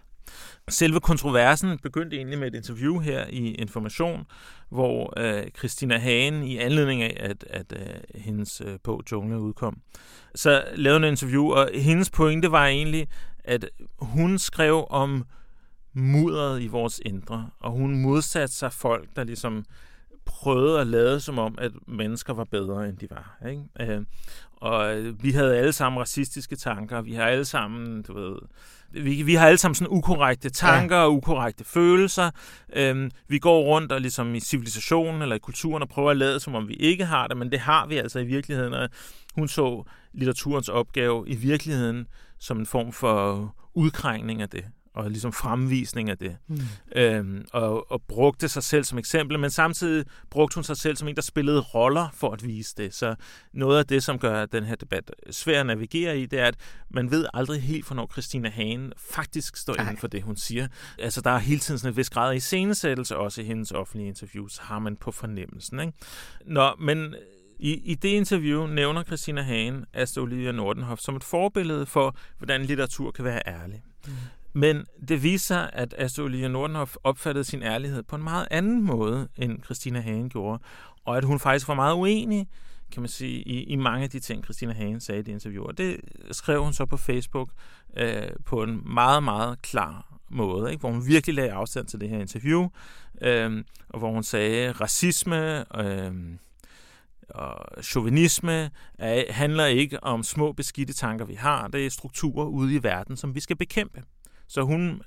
[0.69, 4.27] Selve kontroversen begyndte egentlig med et interview her i Information,
[4.69, 9.81] hvor øh, Christina Hagen i anledning af, at, at øh, hendes øh, bog Jungle udkom,
[10.35, 13.09] så lavede en interview, og hendes pointe var egentlig,
[13.45, 15.25] at hun skrev om
[15.93, 19.65] mudderet i vores indre, og hun modsatte sig folk, der ligesom
[20.27, 23.39] prøvede at lade som om, at mennesker var bedre, end de var.
[23.49, 23.63] Ikke?
[23.81, 24.05] Øh,
[24.57, 28.37] og vi havde alle sammen racistiske tanker, vi har alle sammen, du ved,
[28.91, 31.03] vi, vi har alle sammen sådan ukorrekte tanker ja.
[31.03, 32.31] og ukorrekte følelser.
[32.73, 36.41] Øhm, vi går rundt og ligesom i civilisationen eller i kulturen og prøver at lade,
[36.41, 38.75] som om vi ikke har det, men det har vi altså i virkeligheden.
[38.75, 38.89] Og
[39.35, 42.07] hun så litteraturens opgave i virkeligheden
[42.39, 44.65] som en form for udkrængning af det.
[44.97, 46.37] Og ligesom fremvisning af det.
[46.49, 46.61] Mm.
[46.97, 51.09] Øhm, og, og brugte sig selv som eksempel, men samtidig brugte hun sig selv som
[51.09, 52.95] en, der spillede roller for at vise det.
[52.95, 53.15] Så
[53.53, 56.57] noget af det, som gør den her debat svær at navigere i, det er, at
[56.91, 60.69] man ved aldrig helt, hvornår Christina Hagen faktisk står inden for det, hun siger.
[60.99, 64.09] Altså, der er hele tiden sådan et vis grad af iscenesættelse, også i hendes offentlige
[64.09, 65.81] interviews, har man på fornemmelsen.
[65.81, 65.93] Ikke?
[66.47, 67.15] Nå, men
[67.59, 72.65] i, I det interview nævner Christina Hagen Asta Olivia Nordenhoff som et forbillede for, hvordan
[72.65, 73.83] litteratur kan være ærlig.
[74.07, 74.13] Mm.
[74.57, 78.83] Men det viser sig, at Astrid Olivia Nordenhoff opfattede sin ærlighed på en meget anden
[78.83, 80.63] måde, end Christina Hagen gjorde,
[81.05, 82.49] og at hun faktisk var meget uenig
[82.93, 85.65] kan man sige, i, i mange af de ting, Christina Hagen sagde i det interview.
[85.65, 87.51] Og det skrev hun så på Facebook
[87.97, 90.81] øh, på en meget, meget klar måde, ikke?
[90.81, 92.69] hvor hun virkelig lagde afstand til det her interview,
[93.23, 96.13] øh, og hvor hun sagde, racisme, øh,
[97.29, 101.69] og chauvinisme er, handler ikke om små beskidte tanker, vi har.
[101.69, 104.03] Det er strukturer ude i verden, som vi skal bekæmpe.
[104.49, 105.03] Så hun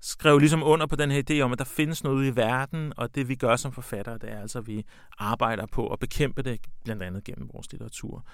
[0.00, 2.92] skrev ligesom under på den her idé om, at der findes noget ude i verden,
[2.96, 4.84] og det vi gør som forfattere, det er altså, at vi
[5.18, 8.24] arbejder på at bekæmpe det, blandt andet gennem vores litteratur.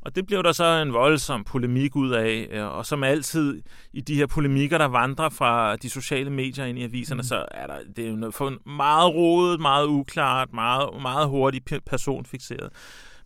[0.00, 4.00] Og det blev der så en voldsom polemik ud af, øh, og som altid i
[4.00, 7.24] de her polemikker, der vandrer fra de sociale medier ind i aviserne, mm.
[7.24, 12.70] så er der, det er jo noget meget rodet, meget uklart, meget, meget hurtigt personfixeret.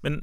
[0.02, 0.22] Men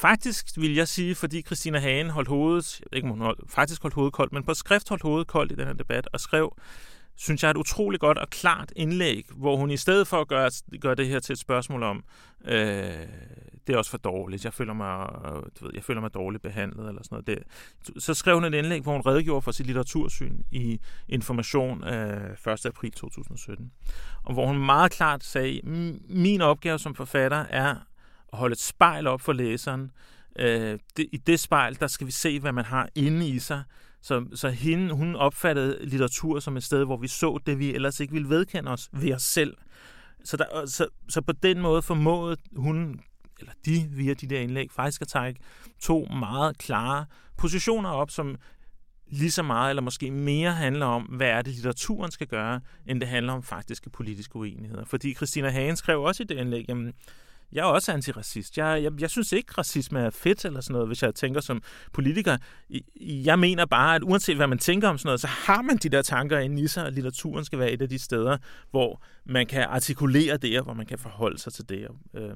[0.00, 4.12] faktisk vil jeg sige, fordi Christina Hagen holdt hovedet, ikke hun holdt, faktisk holdt hovedet
[4.12, 6.56] koldt, men på skrift holdt hovedet koldt i den her debat, og skrev,
[7.16, 10.50] synes jeg, et utroligt godt og klart indlæg, hvor hun i stedet for at gøre,
[10.80, 12.04] gøre det her til et spørgsmål om,
[12.44, 12.92] øh,
[13.66, 15.08] det er også for dårligt, jeg føler mig,
[15.60, 17.26] du ved, jeg føler mig dårligt behandlet, eller sådan noget.
[17.26, 22.52] Det, så skrev hun et indlæg, hvor hun redegjorde for sit litteratursyn i Information øh,
[22.52, 22.66] 1.
[22.66, 23.72] april 2017.
[24.22, 25.60] Og hvor hun meget klart sagde,
[26.08, 27.76] min opgave som forfatter er
[28.32, 29.90] holde et spejl op for læseren.
[30.38, 33.62] Øh, det, I det spejl, der skal vi se, hvad man har inde i sig.
[34.00, 38.00] Så, så hende, hun opfattede litteratur som et sted, hvor vi så det, vi ellers
[38.00, 39.56] ikke ville vedkende os ved os selv.
[40.24, 43.00] Så, der, så, så på den måde formåede hun,
[43.38, 45.40] eller de via de der indlæg, faktisk at trække
[45.80, 48.36] to meget klare positioner op, som
[49.10, 53.00] lige så meget, eller måske mere handler om, hvad er det, litteraturen skal gøre, end
[53.00, 54.84] det handler om faktiske politiske uenigheder.
[54.84, 56.94] Fordi Christina Hagen skrev også i det indlæg, jamen,
[57.52, 58.58] jeg er også antiracist.
[58.58, 61.62] Jeg, jeg, jeg synes ikke, racisme er fedt eller sådan noget, hvis jeg tænker som
[61.92, 62.36] politiker.
[63.00, 65.88] Jeg mener bare, at uanset hvad man tænker om sådan noget, så har man de
[65.88, 68.36] der tanker inde i sig, og litteraturen skal være et af de steder,
[68.70, 71.88] hvor man kan artikulere det, og hvor man kan forholde sig til det.
[72.14, 72.30] Øh,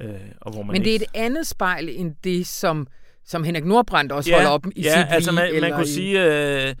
[0.00, 2.86] øh, og hvor man Men det er et andet spejl end det, som
[3.24, 5.88] som Henrik Nordbrandt også ja, holder op i ja, sit altså man, man kunne i...
[5.88, 6.24] sige,
[6.68, 6.74] øh,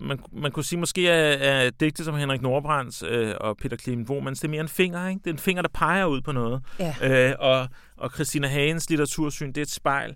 [0.00, 4.10] man, man kunne sige måske, at, at digte som Henrik Nordbrands øh, og Peter Clement
[4.10, 5.18] Womans, det er mere en finger, ikke?
[5.18, 6.62] Det er en finger, der peger ud på noget.
[6.78, 6.94] Ja.
[7.30, 10.14] Øh, og, og Christina Hagens litteratursyn, det er et spejl.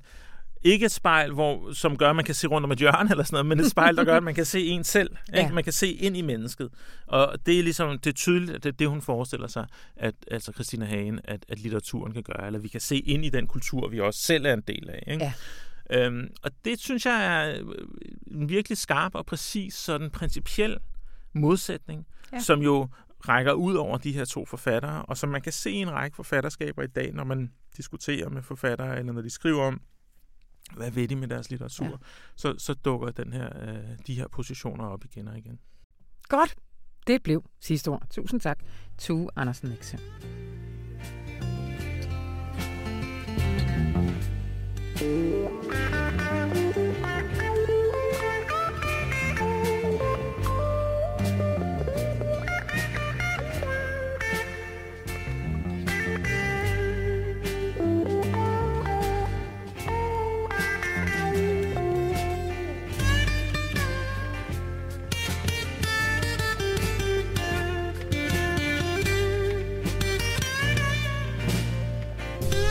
[0.63, 3.25] Ikke et spejl, hvor, som gør, at man kan se rundt om et hjørne eller
[3.25, 5.11] sådan noget, men et spejl, der gør, at man kan se en selv.
[5.29, 5.41] Ikke?
[5.41, 5.53] Ja.
[5.53, 6.69] Man kan se ind i mennesket.
[7.07, 9.67] Og det er ligesom, det er tydeligt, at det er det, hun forestiller sig,
[9.97, 13.29] at altså Christina Hagen, at, at litteraturen kan gøre, eller vi kan se ind i
[13.29, 15.05] den kultur, vi også selv er en del af.
[15.07, 15.25] Ikke?
[15.25, 15.33] Ja.
[15.91, 17.87] Øhm, og det synes jeg er øh,
[18.27, 20.79] en virkelig skarp og præcis sådan principiel
[21.33, 22.39] modsætning, ja.
[22.39, 22.89] som jo
[23.29, 26.17] rækker ud over de her to forfattere, og som man kan se i en række
[26.17, 29.81] forfatterskaber i dag, når man diskuterer med forfattere, eller når de skriver om,
[30.77, 31.97] hvad ved de med deres litteratur, ja.
[32.37, 35.59] så, så dukker den her, øh, de her positioner op igen og igen.
[36.29, 36.55] Godt.
[37.07, 38.07] Det blev sidste ord.
[38.11, 38.59] Tusind tak.
[38.99, 40.01] Tue Andersen Nixon.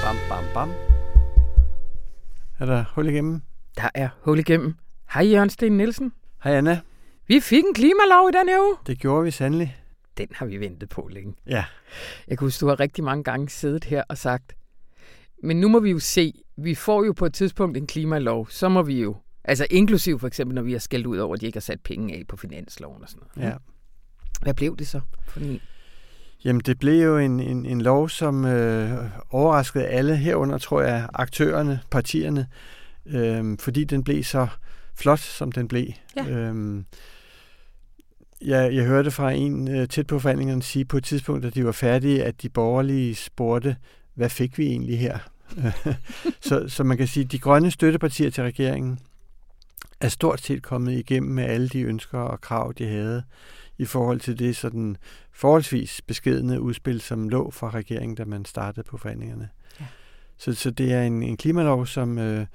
[0.03, 0.92] pam pam pam.
[2.63, 3.41] Er der hul igennem?
[3.77, 4.75] Der er hul igennem.
[5.13, 6.13] Hej Jørgen Sten Nielsen.
[6.43, 6.81] Hej Anna.
[7.27, 8.75] Vi fik en klimalov i den her uge.
[8.87, 9.77] Det gjorde vi sandelig.
[10.17, 11.33] Den har vi ventet på længe.
[11.47, 11.65] Ja.
[12.27, 14.55] Jeg kan huske, du har rigtig mange gange siddet her og sagt,
[15.43, 18.69] men nu må vi jo se, vi får jo på et tidspunkt en klimalov, så
[18.69, 21.45] må vi jo, altså inklusiv for eksempel, når vi har skældt ud over, at de
[21.45, 23.49] ikke har sat penge af på finansloven og sådan noget.
[23.49, 23.57] Ja.
[24.41, 25.61] Hvad blev det så for en?
[26.45, 31.09] Jamen, det blev jo en, en, en lov, som øh, overraskede alle herunder, tror jeg,
[31.13, 32.47] aktørerne, partierne,
[33.05, 34.47] øh, fordi den blev så
[34.95, 35.87] flot, som den blev.
[36.15, 36.29] Ja.
[36.29, 36.83] Øh,
[38.41, 41.65] jeg, jeg hørte fra en øh, tæt på forhandlingerne sige på et tidspunkt, at de
[41.65, 43.75] var færdige, at de borgerlige spurgte,
[44.13, 45.17] hvad fik vi egentlig her?
[46.47, 48.99] så, så man kan sige, at de grønne støttepartier til regeringen
[50.01, 53.23] er stort set kommet igennem med alle de ønsker og krav, de havde
[53.77, 54.97] i forhold til det sådan
[55.31, 59.49] forholdsvis beskedende udspil, som lå fra regeringen, da man startede på forhandlingerne.
[59.79, 59.85] Ja.
[60.37, 62.45] Så, så det er en, en klimalov, som øh,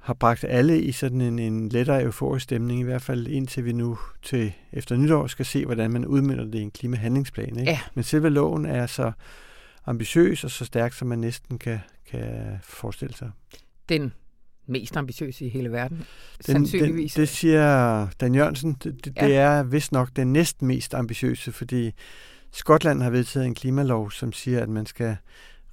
[0.00, 3.72] har bragt alle i sådan en, en lettere euforisk stemning, i hvert fald indtil vi
[3.72, 7.58] nu til efter nytår skal se, hvordan man udmynder det i en klimahandlingsplan.
[7.58, 7.70] Ikke?
[7.70, 7.80] Ja.
[7.94, 9.12] Men selve loven er så
[9.86, 11.78] ambitiøs og så stærk, som man næsten kan,
[12.10, 13.30] kan forestille sig.
[13.88, 14.12] Den
[14.70, 16.06] mest ambitiøse i hele verden, den,
[16.40, 17.14] sandsynligvis.
[17.14, 18.76] Den, det siger Dan Jørgensen.
[18.84, 19.26] Det, det, ja.
[19.26, 21.92] det er vist nok den næst mest ambitiøse, fordi
[22.52, 25.16] Skotland har vedtaget en klimalov, som siger, at man skal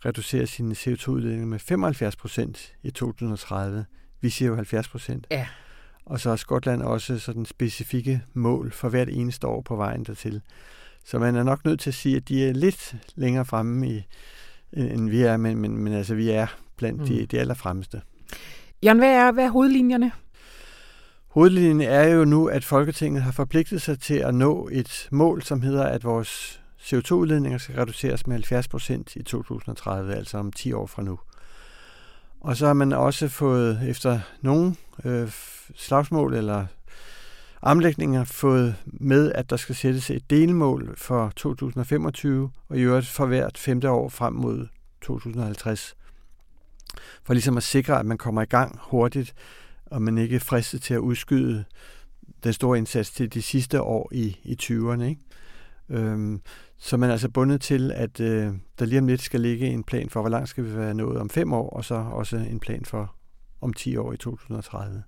[0.06, 3.86] reducere sine CO2-udledninger med 75 procent i 2030.
[4.22, 5.28] Vi siger jo 70 procent.
[5.32, 5.48] Ja.
[6.06, 10.42] Og så har Skotland også sådan specifikke mål for hvert eneste år på vejen dertil.
[11.06, 14.04] Så man er nok nødt til at sige, at de er lidt længere fremme, i,
[14.74, 17.08] end vi er, men, men, men altså, vi er blandt mm.
[17.08, 18.02] de, de allerfremmeste.
[18.84, 20.12] Jan, hvad er, hvad er hovedlinjerne?
[21.28, 25.62] Hovedlinjen er jo nu, at Folketinget har forpligtet sig til at nå et mål, som
[25.62, 30.86] hedder, at vores CO2-udledninger skal reduceres med 70 procent i 2030, altså om 10 år
[30.86, 31.20] fra nu.
[32.42, 34.76] Og så har man også fået, efter nogle
[35.06, 35.32] øh,
[35.76, 36.66] slagsmål eller
[37.62, 43.26] omlægninger, fået med, at der skal sættes et delmål for 2025, og i øvrigt for
[43.26, 44.68] hvert femte år frem mod
[45.02, 45.96] 2050
[47.24, 49.34] for ligesom at sikre, at man kommer i gang hurtigt,
[49.86, 51.64] og man ikke er fristet til at udskyde
[52.44, 55.04] den store indsats til de sidste år i, i 20'erne.
[55.04, 55.22] Ikke?
[55.90, 56.42] Øhm,
[56.78, 59.84] så man er altså bundet til, at øh, der lige om lidt skal ligge en
[59.84, 62.60] plan for, hvor langt skal vi være nået om fem år, og så også en
[62.60, 63.16] plan for
[63.62, 65.04] om 10 år i 2030.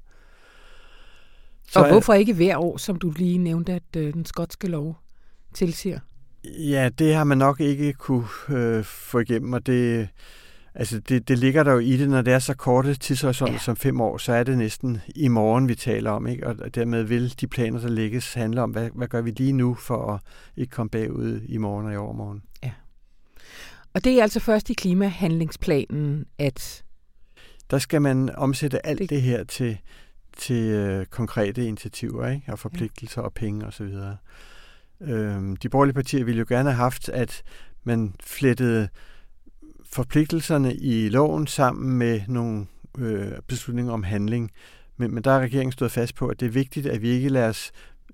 [1.69, 4.97] Så, og hvorfor ikke hver år, som du lige nævnte, at øh, den skotske lov
[5.53, 5.99] tilsiger?
[6.43, 10.09] Ja, det har man nok ikke kunne øh, få igennem, og det,
[10.75, 13.59] Altså det, det ligger der jo i det, når det er så korte tidshorisonter ja.
[13.59, 16.27] som fem år, så er det næsten i morgen, vi taler om.
[16.27, 16.47] Ikke?
[16.47, 19.75] Og dermed vil de planer, der lægges, handle om, hvad, hvad gør vi lige nu
[19.75, 20.19] for at
[20.57, 22.43] ikke komme bagud i morgen og i overmorgen.
[22.63, 22.71] Ja.
[23.93, 26.83] Og det er altså først i klimahandlingsplanen, at...
[27.71, 29.77] Der skal man omsætte alt det, det her til,
[30.37, 32.51] til øh, konkrete initiativer ikke?
[32.51, 33.25] og forpligtelser ja.
[33.25, 33.95] og penge osv.
[35.01, 37.43] Øhm, de borgerlige partier ville jo gerne have haft, at
[37.83, 38.89] man flettede
[39.91, 42.65] forpligtelserne i loven sammen med nogle
[42.97, 44.51] øh, beslutninger om handling.
[44.97, 47.29] Men, men der er regeringen stået fast på, at det er vigtigt, at vi ikke
[47.29, 47.71] lader os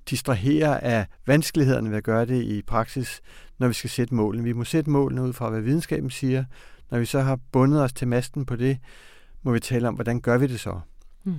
[0.09, 3.21] distrahere af vanskelighederne ved at gøre det i praksis,
[3.57, 4.43] når vi skal sætte målene.
[4.43, 6.45] Vi må sætte målene ud fra, hvad videnskaben siger.
[6.91, 8.77] Når vi så har bundet os til masten på det,
[9.43, 10.79] må vi tale om, hvordan gør vi det så?
[11.23, 11.35] Mm.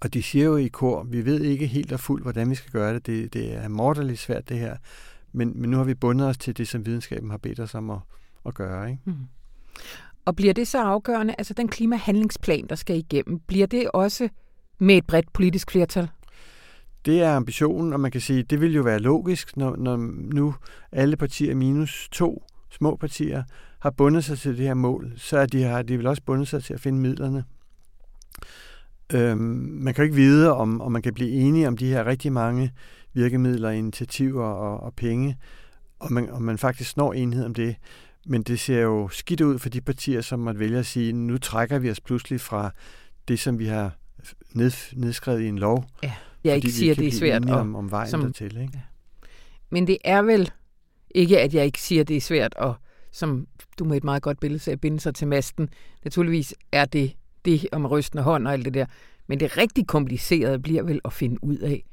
[0.00, 2.72] Og de siger jo i kor, vi ved ikke helt og fuldt, hvordan vi skal
[2.72, 3.06] gøre det.
[3.06, 4.76] Det, det er morderligt svært, det her.
[5.32, 7.90] Men, men nu har vi bundet os til det, som videnskaben har bedt os om
[7.90, 7.98] at,
[8.46, 8.90] at gøre.
[8.90, 9.02] Ikke?
[9.04, 9.14] Mm.
[10.24, 14.28] Og bliver det så afgørende, altså den klimahandlingsplan, der skal igennem, bliver det også
[14.78, 16.08] med et bredt politisk flertal?
[17.04, 19.96] Det er ambitionen, og man kan sige, det vil jo være logisk, når, når
[20.34, 20.54] nu
[20.92, 23.42] alle partier minus to små partier
[23.78, 26.48] har bundet sig til det her mål, så er de, har de vil også bundet
[26.48, 27.44] sig til at finde midlerne.
[29.12, 29.40] Øhm,
[29.82, 32.32] man kan jo ikke vide, om, om man kan blive enige om de her rigtig
[32.32, 32.72] mange
[33.12, 35.38] virkemidler, initiativer og, og penge,
[35.98, 37.76] og man, og man faktisk når enighed om det.
[38.30, 41.38] Men det ser jo skidt ud for de partier, som måtte vælge at sige, nu
[41.38, 42.70] trækker vi os pludselig fra
[43.28, 43.96] det, som vi har
[44.52, 45.84] ned, nedskrevet i en lov.
[46.02, 46.14] Ja,
[46.44, 47.50] jeg ikke siger, det er svært.
[47.50, 48.72] Om, om vejen som, dertil, ikke?
[48.74, 48.80] Ja.
[49.70, 50.50] Men det er vel
[51.10, 52.72] ikke, at jeg ikke siger, det er svært at,
[53.12, 53.46] som
[53.78, 55.68] du med et meget godt billede sagde, binde sig til masten.
[56.04, 57.12] Naturligvis er det
[57.44, 58.86] det om rystende hånd og alt det der.
[59.26, 61.84] Men det rigtig komplicerede bliver vel at finde ud af,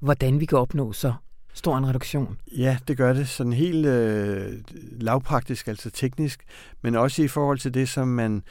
[0.00, 1.14] hvordan vi kan opnå så
[1.54, 2.38] stor en reduktion.
[2.56, 4.52] Ja, det gør det sådan helt øh,
[4.92, 6.44] lavpraktisk, altså teknisk,
[6.82, 8.42] men også i forhold til det, som man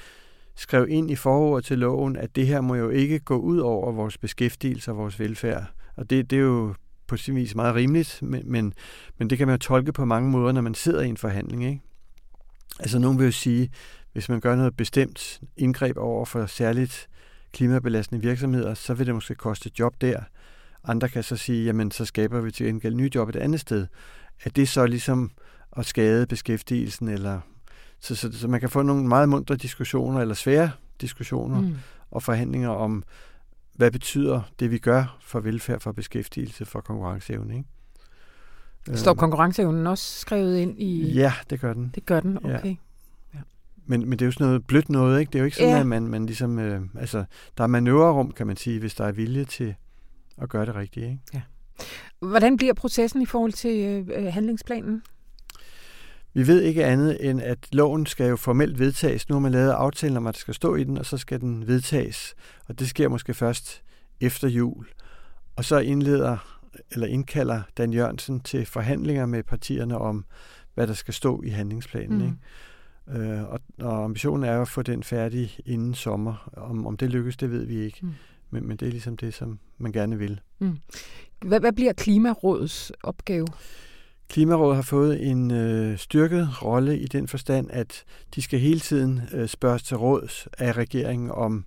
[0.56, 3.92] skrev ind i forordet til loven, at det her må jo ikke gå ud over
[3.92, 5.66] vores beskæftigelse og vores velfærd.
[5.96, 6.74] Og det, det er jo
[7.08, 8.74] på sin vis meget rimeligt, men, men,
[9.18, 11.66] men det kan man jo tolke på mange måder, når man sidder i en forhandling.
[11.66, 11.82] Ikke?
[12.80, 13.70] Altså nogen vil jo sige,
[14.14, 17.08] hvis man gør noget bestemt indgreb over for særligt
[17.54, 20.22] klimabelastende virksomheder, så vil det måske koste job der.
[20.84, 23.88] Andre kan så sige, jamen så skaber vi til gengæld nye job et andet sted.
[24.44, 25.32] Er det så ligesom
[25.78, 27.40] at skade beskæftigelsen, eller
[28.00, 30.72] så, så, så man kan få nogle meget mundre diskussioner, eller svære
[31.02, 31.76] diskussioner mm.
[32.12, 33.04] og forhandlinger om,
[33.76, 37.58] hvad betyder det, vi gør for velfærd, for beskæftigelse, for konkurrenceevne.
[37.58, 37.70] Ikke?
[38.98, 39.20] Står øhm.
[39.20, 41.12] konkurrenceevnen også skrevet ind i...
[41.14, 41.92] Ja, det gør den.
[41.96, 42.76] Det gør den, okay.
[43.34, 43.40] Ja.
[43.86, 45.30] Men, men det er jo sådan noget blødt noget, ikke?
[45.30, 45.80] Det er jo ikke sådan, ja.
[45.80, 46.60] at man, man ligesom...
[46.60, 47.24] Øh, altså,
[47.58, 49.76] der er manøvrerum, kan man sige, hvis der er vilje til,
[50.42, 51.06] at gøre det rigtige.
[51.06, 51.22] Ikke?
[51.34, 51.42] Ja.
[52.20, 55.04] Hvordan bliver processen i forhold til øh, øh, handlingsplanen?
[56.34, 59.30] Vi ved ikke andet end, at loven skal jo formelt vedtages.
[59.30, 61.42] Nu har man lavet aftalen om, at det skal stå i den, og så skal
[61.42, 62.36] den vedtages.
[62.68, 63.84] Og det sker måske først
[64.22, 64.88] efter jul.
[65.56, 66.60] Og så indleder
[66.92, 70.26] eller indkalder Dan Jørgensen til forhandlinger med partierne om,
[70.74, 72.18] hvad der skal stå i handlingsplanen.
[72.18, 72.26] Mm.
[72.26, 72.38] Ikke?
[73.32, 76.50] Øh, og, og ambitionen er at få den færdig inden sommer.
[76.58, 78.00] Om, om det lykkes, det ved vi ikke.
[78.02, 78.14] Mm.
[78.52, 80.40] Men, men det er ligesom det, som man gerne vil.
[80.60, 80.78] Mm.
[81.46, 83.48] Hvad, hvad bliver Klimarådets opgave?
[84.30, 88.04] Klimarådet har fået en øh, styrket rolle i den forstand, at
[88.36, 91.66] de skal hele tiden øh, spørges til råds af regeringen om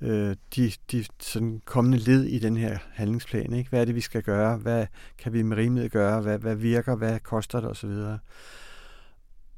[0.00, 3.52] øh, de, de sådan kommende led i den her handlingsplan.
[3.52, 3.70] Ikke?
[3.70, 4.56] Hvad er det, vi skal gøre?
[4.56, 4.86] Hvad
[5.18, 6.20] kan vi med rimelighed gøre?
[6.20, 6.96] Hvad, hvad virker?
[6.96, 7.70] Hvad koster det?
[7.70, 7.90] osv.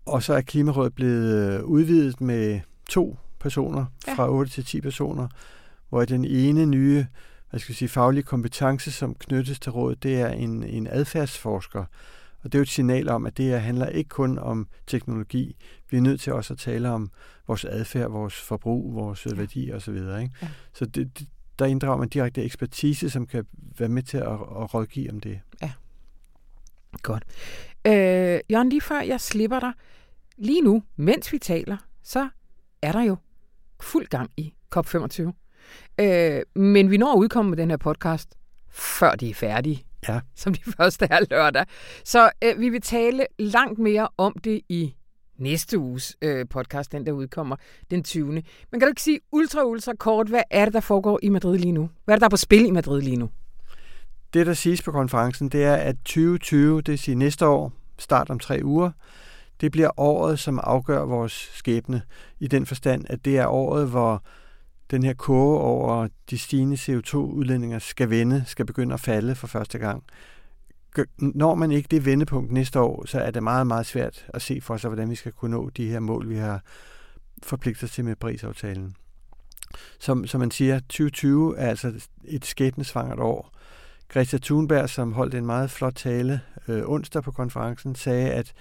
[0.06, 4.14] Og så er Klimarådet blevet øh, udvidet med to personer, ja.
[4.14, 5.28] fra 8 til 10 personer,
[5.94, 7.06] hvor den ene nye
[7.50, 11.84] hvad skal jeg sige, faglige kompetence, som knyttes til rådet, det er en, en adfærdsforsker,
[12.42, 15.56] og det er jo et signal om, at det her handler ikke kun om teknologi.
[15.90, 17.10] Vi er nødt til også at tale om
[17.46, 19.34] vores adfærd, vores forbrug, vores ja.
[19.34, 19.94] værdi osv.
[19.94, 20.30] Ikke?
[20.42, 20.48] Ja.
[20.72, 21.28] Så det, det,
[21.58, 23.46] der inddrager man direkte ekspertise, som kan
[23.78, 25.40] være med til at, at rådgive om det.
[25.62, 25.72] Ja.
[27.02, 27.24] Godt.
[27.86, 29.72] Øh, Jørgen, lige før jeg slipper dig,
[30.36, 32.28] lige nu, mens vi taler, så
[32.82, 33.16] er der jo
[33.80, 35.43] fuld gang i COP25.
[36.00, 38.28] Øh, men vi når at udkomme med den her podcast,
[38.70, 40.20] før de er færdige ja.
[40.42, 41.66] som de første er lørdag.
[42.04, 44.94] Så øh, vi vil tale langt mere om det i
[45.38, 47.56] næste uges øh, podcast, den der udkommer
[47.90, 48.26] den 20.
[48.26, 48.42] Men
[48.72, 51.72] kan du ikke sige ultra, ultra kort, hvad er det, der foregår i Madrid lige
[51.72, 51.90] nu?
[52.04, 53.30] Hvad er det, der er på spil i Madrid lige nu?
[54.34, 58.38] Det, der siges på konferencen, det er, at 2020, det siger næste år, start om
[58.38, 58.90] tre uger,
[59.60, 62.02] det bliver året, som afgør vores skæbne,
[62.40, 64.22] i den forstand, at det er året, hvor
[64.90, 69.78] den her kurve over de stigende CO2-udledninger skal vende, skal begynde at falde for første
[69.78, 70.04] gang.
[71.18, 74.60] Når man ikke det vendepunkt næste år, så er det meget, meget svært at se
[74.60, 76.62] for sig, hvordan vi skal kunne nå de her mål, vi har
[77.42, 78.94] forpligtet os til med Paris-aftalen.
[79.98, 81.92] Som, som man siger, 2020 er altså
[82.24, 83.54] et skæbnesvangert år.
[84.08, 88.52] Greta Thunberg, som holdt en meget flot tale øh, onsdag på konferencen, sagde, at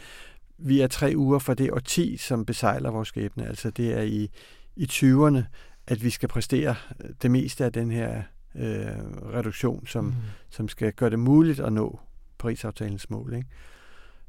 [0.58, 3.48] vi er tre uger fra det årti, som besejler vores skæbne.
[3.48, 4.30] Altså det er i,
[4.76, 5.44] i 20'erne,
[5.88, 6.76] at vi skal præstere
[7.22, 8.24] det meste af den her
[8.56, 8.88] øh,
[9.34, 10.14] reduktion, som, mm.
[10.50, 12.00] som skal gøre det muligt at nå
[12.38, 13.34] Paris-aftalens mål.
[13.34, 13.48] Ikke?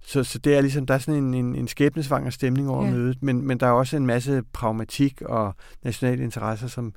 [0.01, 2.91] Så, så det er ligesom, der er sådan en, en, en skæbnesvanger stemning over ja.
[2.91, 6.95] mødet, men, men der er også en masse pragmatik og nationale interesser, som,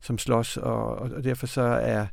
[0.00, 2.06] som slås, og, og derfor så er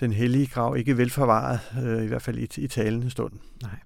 [0.00, 3.32] den hellige grav ikke velforvaret, øh, i hvert fald i, i talende stund.
[3.62, 3.78] Nej.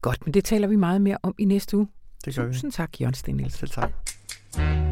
[0.00, 1.88] Godt, men det taler vi meget mere om i næste uge.
[2.24, 2.74] Det gør Tusind vi.
[2.74, 4.87] tak, Jørgen Sten Selv tak.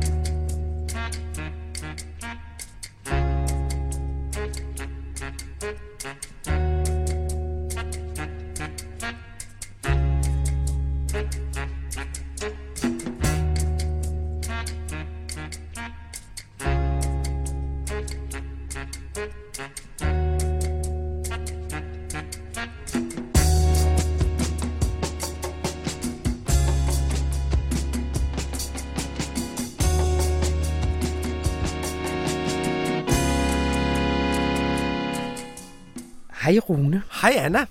[36.57, 37.03] Hej Rune.
[37.23, 37.67] Hej Anna.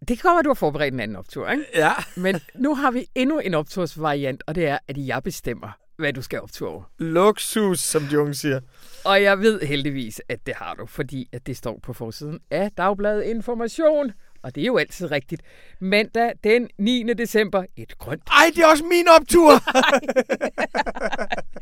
[0.00, 1.64] Det kan godt være, at du har forberedt en anden optur, ikke?
[1.74, 1.92] Ja.
[2.16, 6.22] Men nu har vi endnu en optursvariant, og det er, at jeg bestemmer, hvad du
[6.22, 6.82] skal optur over.
[6.98, 8.60] Luksus, som de unge siger.
[9.04, 12.70] Og jeg ved heldigvis, at det har du, fordi at det står på forsiden af
[12.76, 14.12] Dagbladet Information.
[14.42, 15.42] Og det er jo altid rigtigt.
[15.80, 17.02] Mandag den 9.
[17.18, 18.22] december, et grønt...
[18.26, 19.52] Ej, det er også min optur!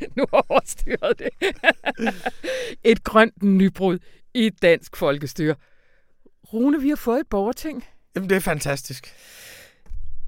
[0.17, 1.29] nu har jeg overstyret det.
[2.91, 3.99] et grønt nybrud
[4.33, 5.55] i dansk folkestyre.
[6.53, 7.85] Rune, vi har fået et borgerting.
[8.15, 9.13] Jamen, det er fantastisk.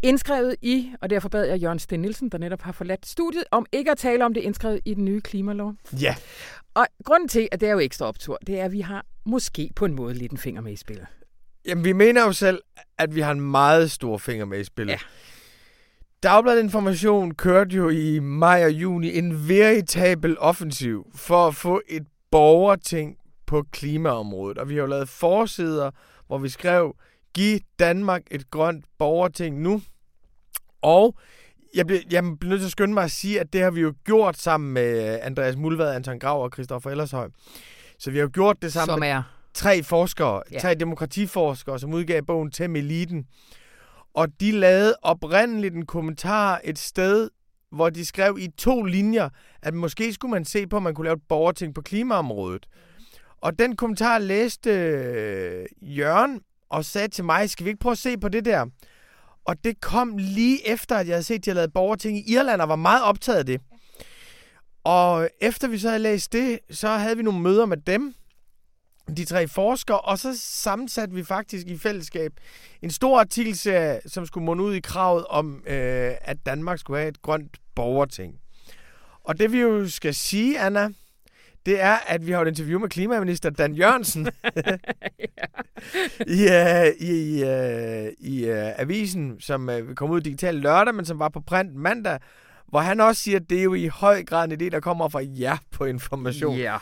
[0.02, 3.66] Indskrevet i, og derfor bad jeg Jørgen Sten Nielsen, der netop har forladt studiet, om
[3.72, 5.74] ikke at tale om det indskrevet i den nye klimalov.
[6.02, 6.16] Ja.
[6.74, 9.70] Og grunden til, at det er jo ekstra optur, det er, at vi har måske
[9.76, 11.08] på en måde lidt en finger med i spillet.
[11.66, 12.62] Jamen, vi mener jo selv,
[12.98, 14.94] at vi har en meget stor finger med i spillet.
[14.94, 15.00] Ja.
[16.24, 22.08] Dagbladet Information kørte jo i maj og juni en veritabel offensiv for at få et
[22.32, 24.58] borgerting på klimaområdet.
[24.58, 25.92] Og vi har jo lavet forsider,
[26.28, 26.96] hvor vi skrev,
[27.34, 29.82] giv Danmark et grønt borgerting nu.
[30.82, 31.16] Og
[31.76, 33.82] jeg bliver, jeg bliver nødt til at skynde mig at sige, at det har vi
[33.82, 37.30] jo gjort sammen med Andreas Mulvad, Anton Grav og Christoffer Ellershøj.
[38.00, 39.24] Så vi har jo gjort det sammen Som med er...
[39.54, 40.60] tre forskere, Ja.
[40.60, 43.26] tre demokratiforskere, som udgav bogen Tem Eliten.
[44.14, 47.30] Og de lavede oprindeligt en kommentar et sted,
[47.72, 49.30] hvor de skrev i to linjer,
[49.62, 52.66] at måske skulle man se på, om man kunne lave et borgerting på klimaområdet.
[53.46, 57.98] Og den kommentar læste øh, Jørgen og sagde til mig, skal vi ikke prøve at
[57.98, 58.66] se på det der?
[59.46, 62.34] Og det kom lige efter, at jeg havde set, at de havde lavet borgerting i
[62.34, 63.62] Irland, og var meget optaget af det.
[64.84, 68.16] Og efter vi så havde læst det, så havde vi nogle møder med dem.
[69.18, 72.32] de tre forskere, og så sammensatte vi faktisk i fællesskab
[72.82, 77.10] en stor artikelserie, som skulle munde ud i kravet om, øh, at Danmark skulle have
[77.10, 78.40] et grønt borgerting.
[79.24, 80.90] Og det vi jo skal sige, Anna,
[81.66, 84.28] det er, at vi har et interview med klimaminister Dan Jørgensen
[86.28, 91.20] i, uh, i, uh, i uh, avisen, som uh, kom ud digitalt lørdag, men som
[91.20, 92.20] var på print mandag,
[92.68, 95.10] hvor han også siger, at det er jo i høj grad en idé, der kommer
[95.10, 96.58] fra jer på information.
[96.58, 96.78] Ja.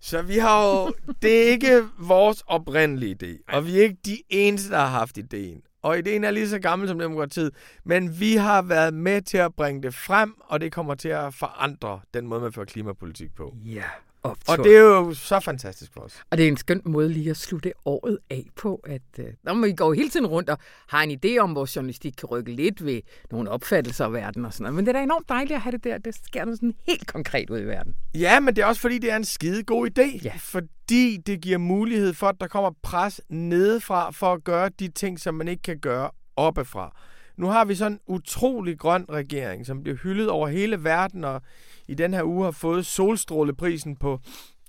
[0.00, 4.22] Så vi har jo, det er ikke vores oprindelige idé, og vi er ikke de
[4.28, 5.60] eneste, der har haft ideen.
[5.82, 7.50] Og ideen er lige så gammel som demokratiet,
[7.84, 11.34] men vi har været med til at bringe det frem, og det kommer til at
[11.34, 13.54] forandre den måde, man fører klimapolitik på.
[13.64, 13.84] Ja.
[14.22, 16.20] Og det er jo så fantastisk for os.
[16.30, 19.66] Og det er en skøn måde lige at slutte året af på, at øh, når
[19.66, 20.58] vi går hele tiden rundt og
[20.88, 23.00] har en idé om, hvor journalistik kan rykke lidt ved
[23.30, 24.74] nogle opfattelser af verden og sådan noget.
[24.74, 25.98] Men det er da enormt dejligt at have det der.
[25.98, 27.94] Det sker noget sådan helt konkret ud i verden.
[28.14, 30.20] Ja, men det er også fordi, det er en skide god idé.
[30.24, 30.32] Ja.
[30.38, 35.20] Fordi det giver mulighed for, at der kommer pres nedefra for at gøre de ting,
[35.20, 36.96] som man ikke kan gøre oppefra.
[37.36, 41.42] Nu har vi sådan en utrolig grøn regering, som bliver hyldet over hele verden, og
[41.88, 44.20] i den her uge har fået solstråleprisen på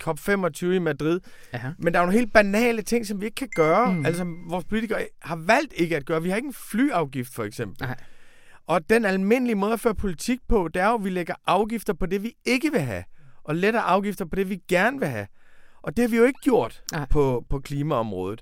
[0.03, 1.19] COP25 i Madrid.
[1.53, 1.69] Aha.
[1.77, 3.93] Men der er nogle helt banale ting, som vi ikke kan gøre.
[3.93, 4.05] Mm.
[4.05, 6.23] Altså, vores politikere har valgt ikke at gøre.
[6.23, 7.87] Vi har ikke en flyafgift, for eksempel.
[7.87, 7.97] Nej.
[8.67, 11.93] Og den almindelige måde at føre politik på, det er jo, at vi lægger afgifter
[11.93, 13.03] på det, vi ikke vil have.
[13.43, 15.27] Og letter afgifter på det, vi gerne vil have.
[15.81, 18.41] Og det har vi jo ikke gjort på, på klimaområdet.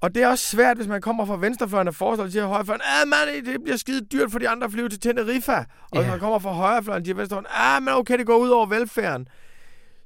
[0.00, 3.08] Og det er også svært, hvis man kommer fra venstrefløjen og foreslår til højrefløjen, ah,
[3.08, 5.52] man, det bliver skide dyrt for de andre at flyve til Tenerife.
[5.52, 6.00] Og Ja.
[6.00, 9.28] hvis man kommer fra højrefløjen til venstrefløjen, ah, men okay, det går ud over velfærden.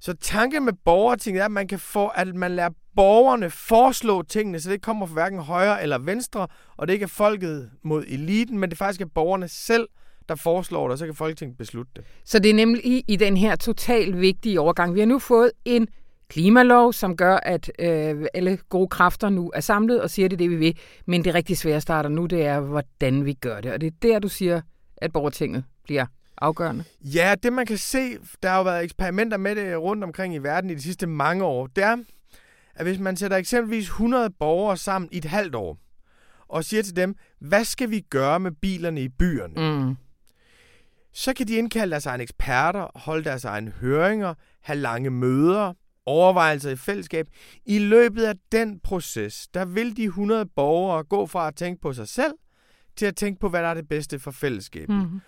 [0.00, 4.60] Så tanken med borgertinget er, at man kan få, at man lærer borgerne foreslå tingene,
[4.60, 8.04] så det ikke kommer fra hverken højre eller venstre, og det ikke er folket mod
[8.08, 9.88] eliten, men det faktisk er borgerne selv,
[10.28, 12.04] der foreslår det, og så kan Folketinget beslutte det.
[12.24, 14.94] Så det er nemlig i, i den her totalt vigtige overgang.
[14.94, 15.88] Vi har nu fået en
[16.34, 20.38] klimalov, som gør, at øh, alle gode kræfter nu er samlet og siger, det er
[20.38, 20.78] det, vi vil.
[21.06, 23.72] Men det rigtig svære starter nu, det er, hvordan vi gør det.
[23.72, 24.60] Og det er der, du siger,
[24.96, 26.06] at borgertinget bliver
[26.38, 26.84] afgørende.
[27.00, 30.38] Ja, det man kan se, der har jo været eksperimenter med det rundt omkring i
[30.38, 31.96] verden i de sidste mange år, det er,
[32.74, 35.78] at hvis man sætter eksempelvis 100 borgere sammen i et halvt år,
[36.48, 39.84] og siger til dem, hvad skal vi gøre med bilerne i byerne?
[39.84, 39.96] Mm.
[41.12, 45.72] Så kan de indkalde deres egne eksperter, holde deres egne høringer, have lange møder,
[46.06, 47.28] overvejelser i fællesskab.
[47.66, 51.92] I løbet af den proces, der vil de 100 borgere gå fra at tænke på
[51.92, 52.32] sig selv,
[52.96, 54.96] til at tænke på, hvad der er det bedste for fællesskabet.
[54.96, 55.20] Mm.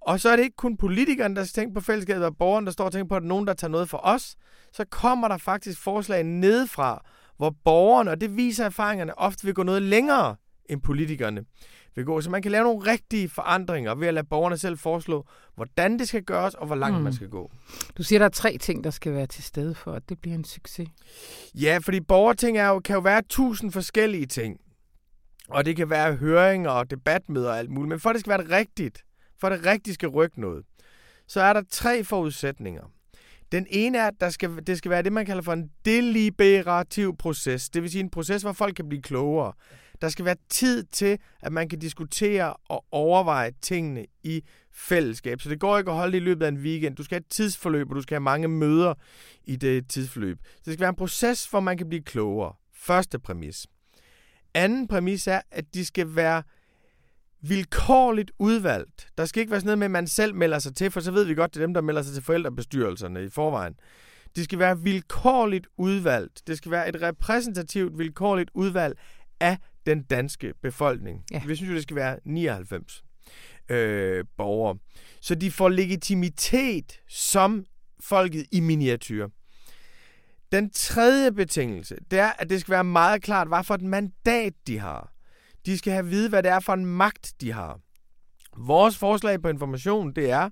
[0.00, 2.72] Og så er det ikke kun politikerne, der skal tænke på fællesskabet, og borgerne, der
[2.72, 4.36] står og tænker på, at nogen, der tager noget for os.
[4.72, 7.04] Så kommer der faktisk forslag nedefra,
[7.36, 10.36] hvor borgerne, og det viser erfaringerne, ofte vil gå noget længere
[10.70, 11.44] end politikerne
[11.94, 12.20] vil gå.
[12.20, 16.08] Så man kan lave nogle rigtige forandringer ved at lade borgerne selv foreslå, hvordan det
[16.08, 17.04] skal gøres, og hvor langt Mm.
[17.04, 17.50] man skal gå.
[17.98, 20.34] Du siger, der er tre ting, der skal være til stede for, at det bliver
[20.34, 20.88] en succes.
[21.54, 24.60] Ja, fordi borgerting er jo, kan jo være tusind forskellige ting.
[25.48, 27.88] Og det kan være høringer og debatmøder og alt muligt.
[27.88, 29.04] Men for at det skal være det rigtigt,
[29.40, 30.64] for at det rigtigt skal rykke noget,
[31.28, 32.82] så er der tre forudsætninger.
[33.52, 37.16] Den ene er, at der skal, det skal være det, man kalder for en deliberativ
[37.16, 37.68] proces.
[37.68, 39.52] Det vil sige en proces, hvor folk kan blive klogere.
[40.00, 44.42] Der skal være tid til, at man kan diskutere og overveje tingene i
[44.72, 45.40] fællesskab.
[45.40, 46.96] Så det går ikke at holde det i løbet af en weekend.
[46.96, 48.94] Du skal have et tidsforløb, og du skal have mange møder
[49.44, 50.38] i det tidsforløb.
[50.44, 52.52] Så det skal være en proces, hvor man kan blive klogere.
[52.74, 53.66] Første præmis.
[54.54, 56.42] Anden præmis er, at de skal være
[57.40, 59.08] vilkårligt udvalgt.
[59.18, 61.10] Der skal ikke være sådan noget med, at man selv melder sig til, for så
[61.10, 63.74] ved vi godt, det er dem, der melder sig til forældrebestyrelserne i forvejen.
[64.36, 66.42] De skal være vilkårligt udvalgt.
[66.46, 68.98] Det skal være et repræsentativt vilkårligt udvalg
[69.40, 71.24] af den danske befolkning.
[71.30, 71.42] Ja.
[71.46, 73.04] Vi synes jo, det skal være 99
[73.68, 74.78] øh, borgere.
[75.20, 77.64] Så de får legitimitet som
[78.00, 79.28] folket i miniatyr.
[80.52, 84.52] Den tredje betingelse, det er, at det skal være meget klart, hvad for et mandat
[84.66, 85.12] de har.
[85.66, 87.80] De skal have vide, hvad det er for en magt, de har.
[88.56, 90.50] Vores forslag på information, det er,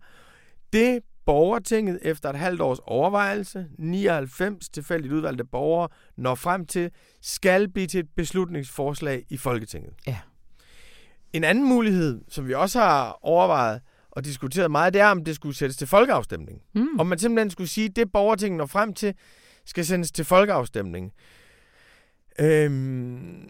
[0.72, 6.90] det borgertinget efter et halvt års overvejelse, 99 tilfældigt udvalgte borgere, når frem til,
[7.22, 9.92] skal blive til et beslutningsforslag i Folketinget.
[10.06, 10.18] Ja.
[11.32, 15.34] En anden mulighed, som vi også har overvejet og diskuteret meget, det er, om det
[15.34, 16.62] skulle sættes til folkeafstemning.
[16.74, 16.88] Mm.
[16.98, 19.14] Om man simpelthen skulle sige, at det borgertinget når frem til,
[19.64, 21.12] skal sendes til folkeafstemning.
[22.40, 23.48] Øhm,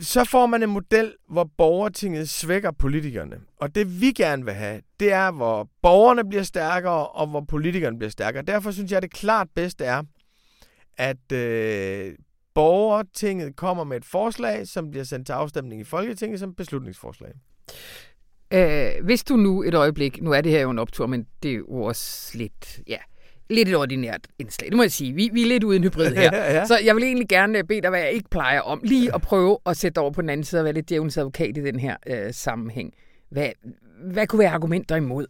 [0.00, 3.40] så får man en model, hvor borgertinget svækker politikerne.
[3.56, 7.98] Og det vi gerne vil have, det er, hvor borgerne bliver stærkere, og hvor politikerne
[7.98, 8.42] bliver stærkere.
[8.42, 10.02] Derfor synes jeg, at det klart bedste er,
[10.96, 12.14] at øh,
[12.54, 17.32] borgertinget kommer med et forslag, som bliver sendt til afstemning i Folketinget som beslutningsforslag.
[18.50, 21.50] Øh, hvis du nu et øjeblik, nu er det her jo en optur, men det
[21.50, 22.98] er jo også lidt, ja,
[23.50, 25.12] lidt et ordinært indslag, det må jeg sige.
[25.12, 26.22] Vi, vi er lidt uden hybrid her.
[26.36, 26.66] ja, ja.
[26.66, 29.58] Så jeg vil egentlig gerne bede dig, hvad jeg ikke plejer om, lige at prøve
[29.66, 31.96] at sætte over på den anden side og være lidt djævnens advokat i den her
[32.06, 32.94] øh, sammenhæng.
[33.30, 33.48] Hvad,
[34.12, 35.26] hvad kunne være argumenter imod?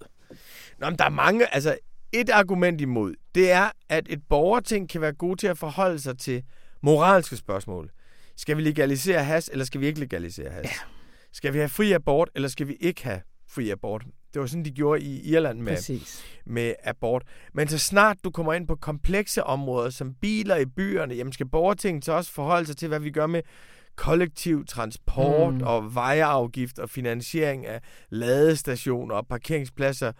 [0.78, 1.76] Nå, men der er mange, altså
[2.12, 6.18] et argument imod, det er, at et borgerting kan være god til at forholde sig
[6.18, 6.42] til
[6.82, 7.90] moralske spørgsmål.
[8.36, 10.64] Skal vi legalisere has, eller skal vi ikke legalisere has?
[10.64, 10.70] Ja.
[11.32, 14.04] Skal vi have fri abort, eller skal vi ikke have fri abort?
[14.34, 16.00] Det var sådan, de gjorde i Irland med,
[16.46, 17.22] med abort.
[17.54, 21.46] Men så snart du kommer ind på komplekse områder, som biler i byerne, jamen skal
[21.46, 23.42] borgertinget så også forholde sig til, hvad vi gør med
[23.96, 25.62] kollektiv transport mm.
[25.62, 30.12] og vejeafgift og finansiering af ladestationer og parkeringspladser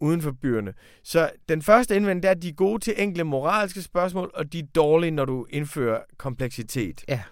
[0.00, 0.74] uden for byerne.
[1.02, 4.58] Så den første indvending er, at de er gode til enkle moralske spørgsmål, og de
[4.58, 7.04] er dårlige, når du indfører kompleksitet.
[7.08, 7.22] Ja.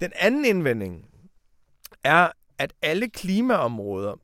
[0.00, 1.08] Den anden indvending
[2.04, 2.28] er,
[2.58, 4.14] at alle klimaområder,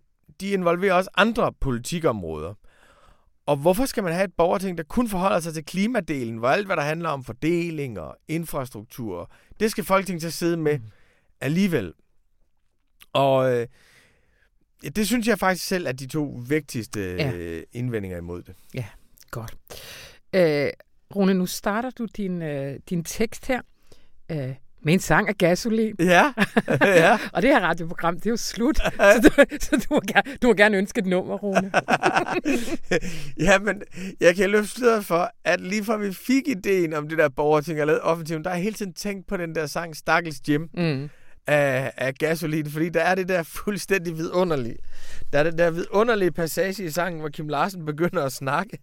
[0.41, 2.55] de involverer også andre politikområder.
[3.47, 6.67] Og hvorfor skal man have et borgerting, der kun forholder sig til klimadelen, hvor alt,
[6.67, 9.31] hvad der handler om fordeling og infrastruktur,
[9.61, 10.85] det skal Folketinget at sidde med mm.
[11.41, 11.93] alligevel.
[13.13, 13.67] Og øh,
[14.97, 17.33] det synes jeg faktisk selv er de to vigtigste ja.
[17.33, 18.55] Øh, indvendinger imod det.
[18.75, 18.87] Ja,
[19.31, 19.57] godt.
[20.35, 20.71] Øh,
[21.17, 23.61] Rune, nu starter du din, øh, din tekst her
[24.31, 25.95] øh, med en sang af gasolin.
[25.99, 26.33] Ja.
[26.81, 27.19] ja.
[27.35, 28.77] og det her radioprogram, det er jo slut.
[28.77, 31.73] så du, så du, må, gerne, du må gerne ønske et nummer, Rune.
[33.47, 33.83] ja, men
[34.21, 37.87] jeg kan løfte for, at lige fra vi fik ideen om det der borgerting, jeg
[37.87, 40.69] lavede offensivt, der jeg hele tiden tænkt på den der sang Stakkels Jim.
[40.75, 41.11] Mm
[41.51, 44.77] af, af gasolin, fordi der er det der fuldstændig vidunderlige.
[45.33, 48.79] Der er det der vidunderlige passage i sangen, hvor Kim Larsen begynder at snakke,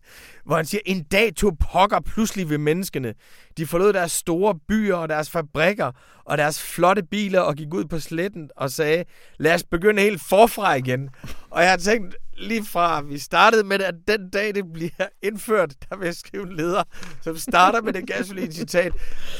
[0.45, 3.13] hvor han siger, en dag tog pokker pludselig ved menneskene.
[3.57, 5.91] De forlod deres store byer og deres fabrikker
[6.25, 9.03] og deres flotte biler og gik ud på sletten og sagde,
[9.39, 11.09] lad os begynde helt forfra igen.
[11.49, 15.07] Og jeg har tænkt, lige fra vi startede med det, at den dag, det bliver
[15.23, 16.83] indført, der vil jeg skrive en leder,
[17.21, 18.91] som starter med det gasolin-citat.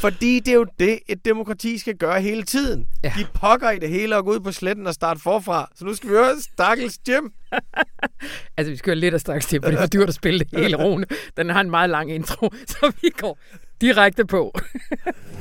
[0.02, 2.86] Fordi det er jo det, et demokrati skal gøre hele tiden.
[3.04, 3.14] Ja.
[3.18, 5.70] De pokker i det hele og gå ud på sletten og starte forfra.
[5.76, 7.32] Så nu skal vi høre Stakkels Jim.
[8.58, 10.60] altså, vi skal høre lidt af Stakkels Jim, for det var dyrt at spille det
[10.60, 11.06] hele Rune.
[11.38, 13.40] Den har en meget lang intro, så vi går
[13.82, 14.52] direkte på.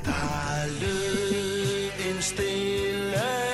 [0.04, 3.45] der lød en stille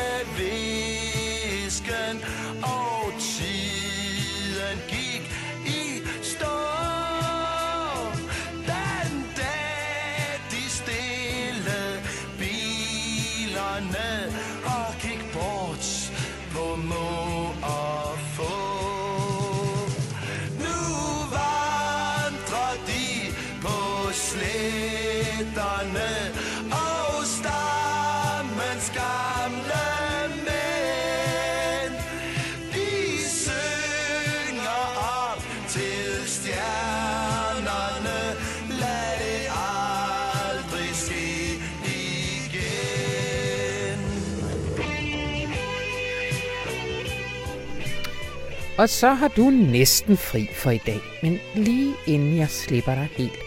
[48.82, 51.00] Og så har du næsten fri for i dag.
[51.22, 53.38] Men lige inden jeg slipper dig helt,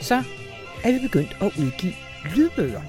[0.00, 0.14] så
[0.84, 1.92] er vi begyndt at udgive
[2.36, 2.82] lydbøger.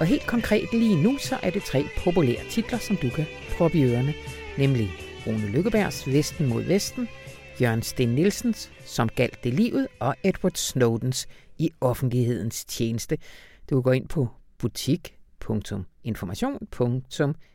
[0.00, 3.78] Og helt konkret lige nu, så er det tre populære titler, som du kan proppe
[3.78, 4.14] i ørerne.
[4.58, 4.90] Nemlig
[5.26, 7.08] Rune Lykkebergs Vesten mod Vesten,
[7.60, 11.28] Jørgen Sten Nielsens Som galt det livet, og Edward Snowdens
[11.58, 13.18] I offentlighedens tjeneste.
[13.70, 14.28] Du kan gå ind på
[14.58, 17.47] butik.information.dk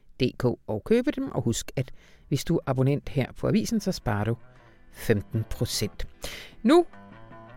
[0.67, 1.91] og købe dem, og husk, at
[2.27, 4.37] hvis du er abonnent her på avisen, så sparer du
[4.91, 6.07] 15 procent.
[6.63, 6.85] Nu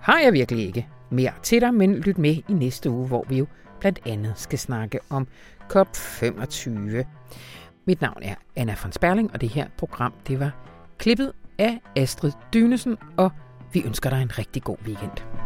[0.00, 3.38] har jeg virkelig ikke mere til dig, men lyt med i næste uge, hvor vi
[3.38, 3.46] jo
[3.80, 5.28] blandt andet skal snakke om
[5.72, 7.04] COP25.
[7.84, 10.50] Mit navn er Anna von Sperling, og det her program det var
[10.98, 13.30] klippet af Astrid Dynesen, og
[13.72, 15.45] vi ønsker dig en rigtig god weekend.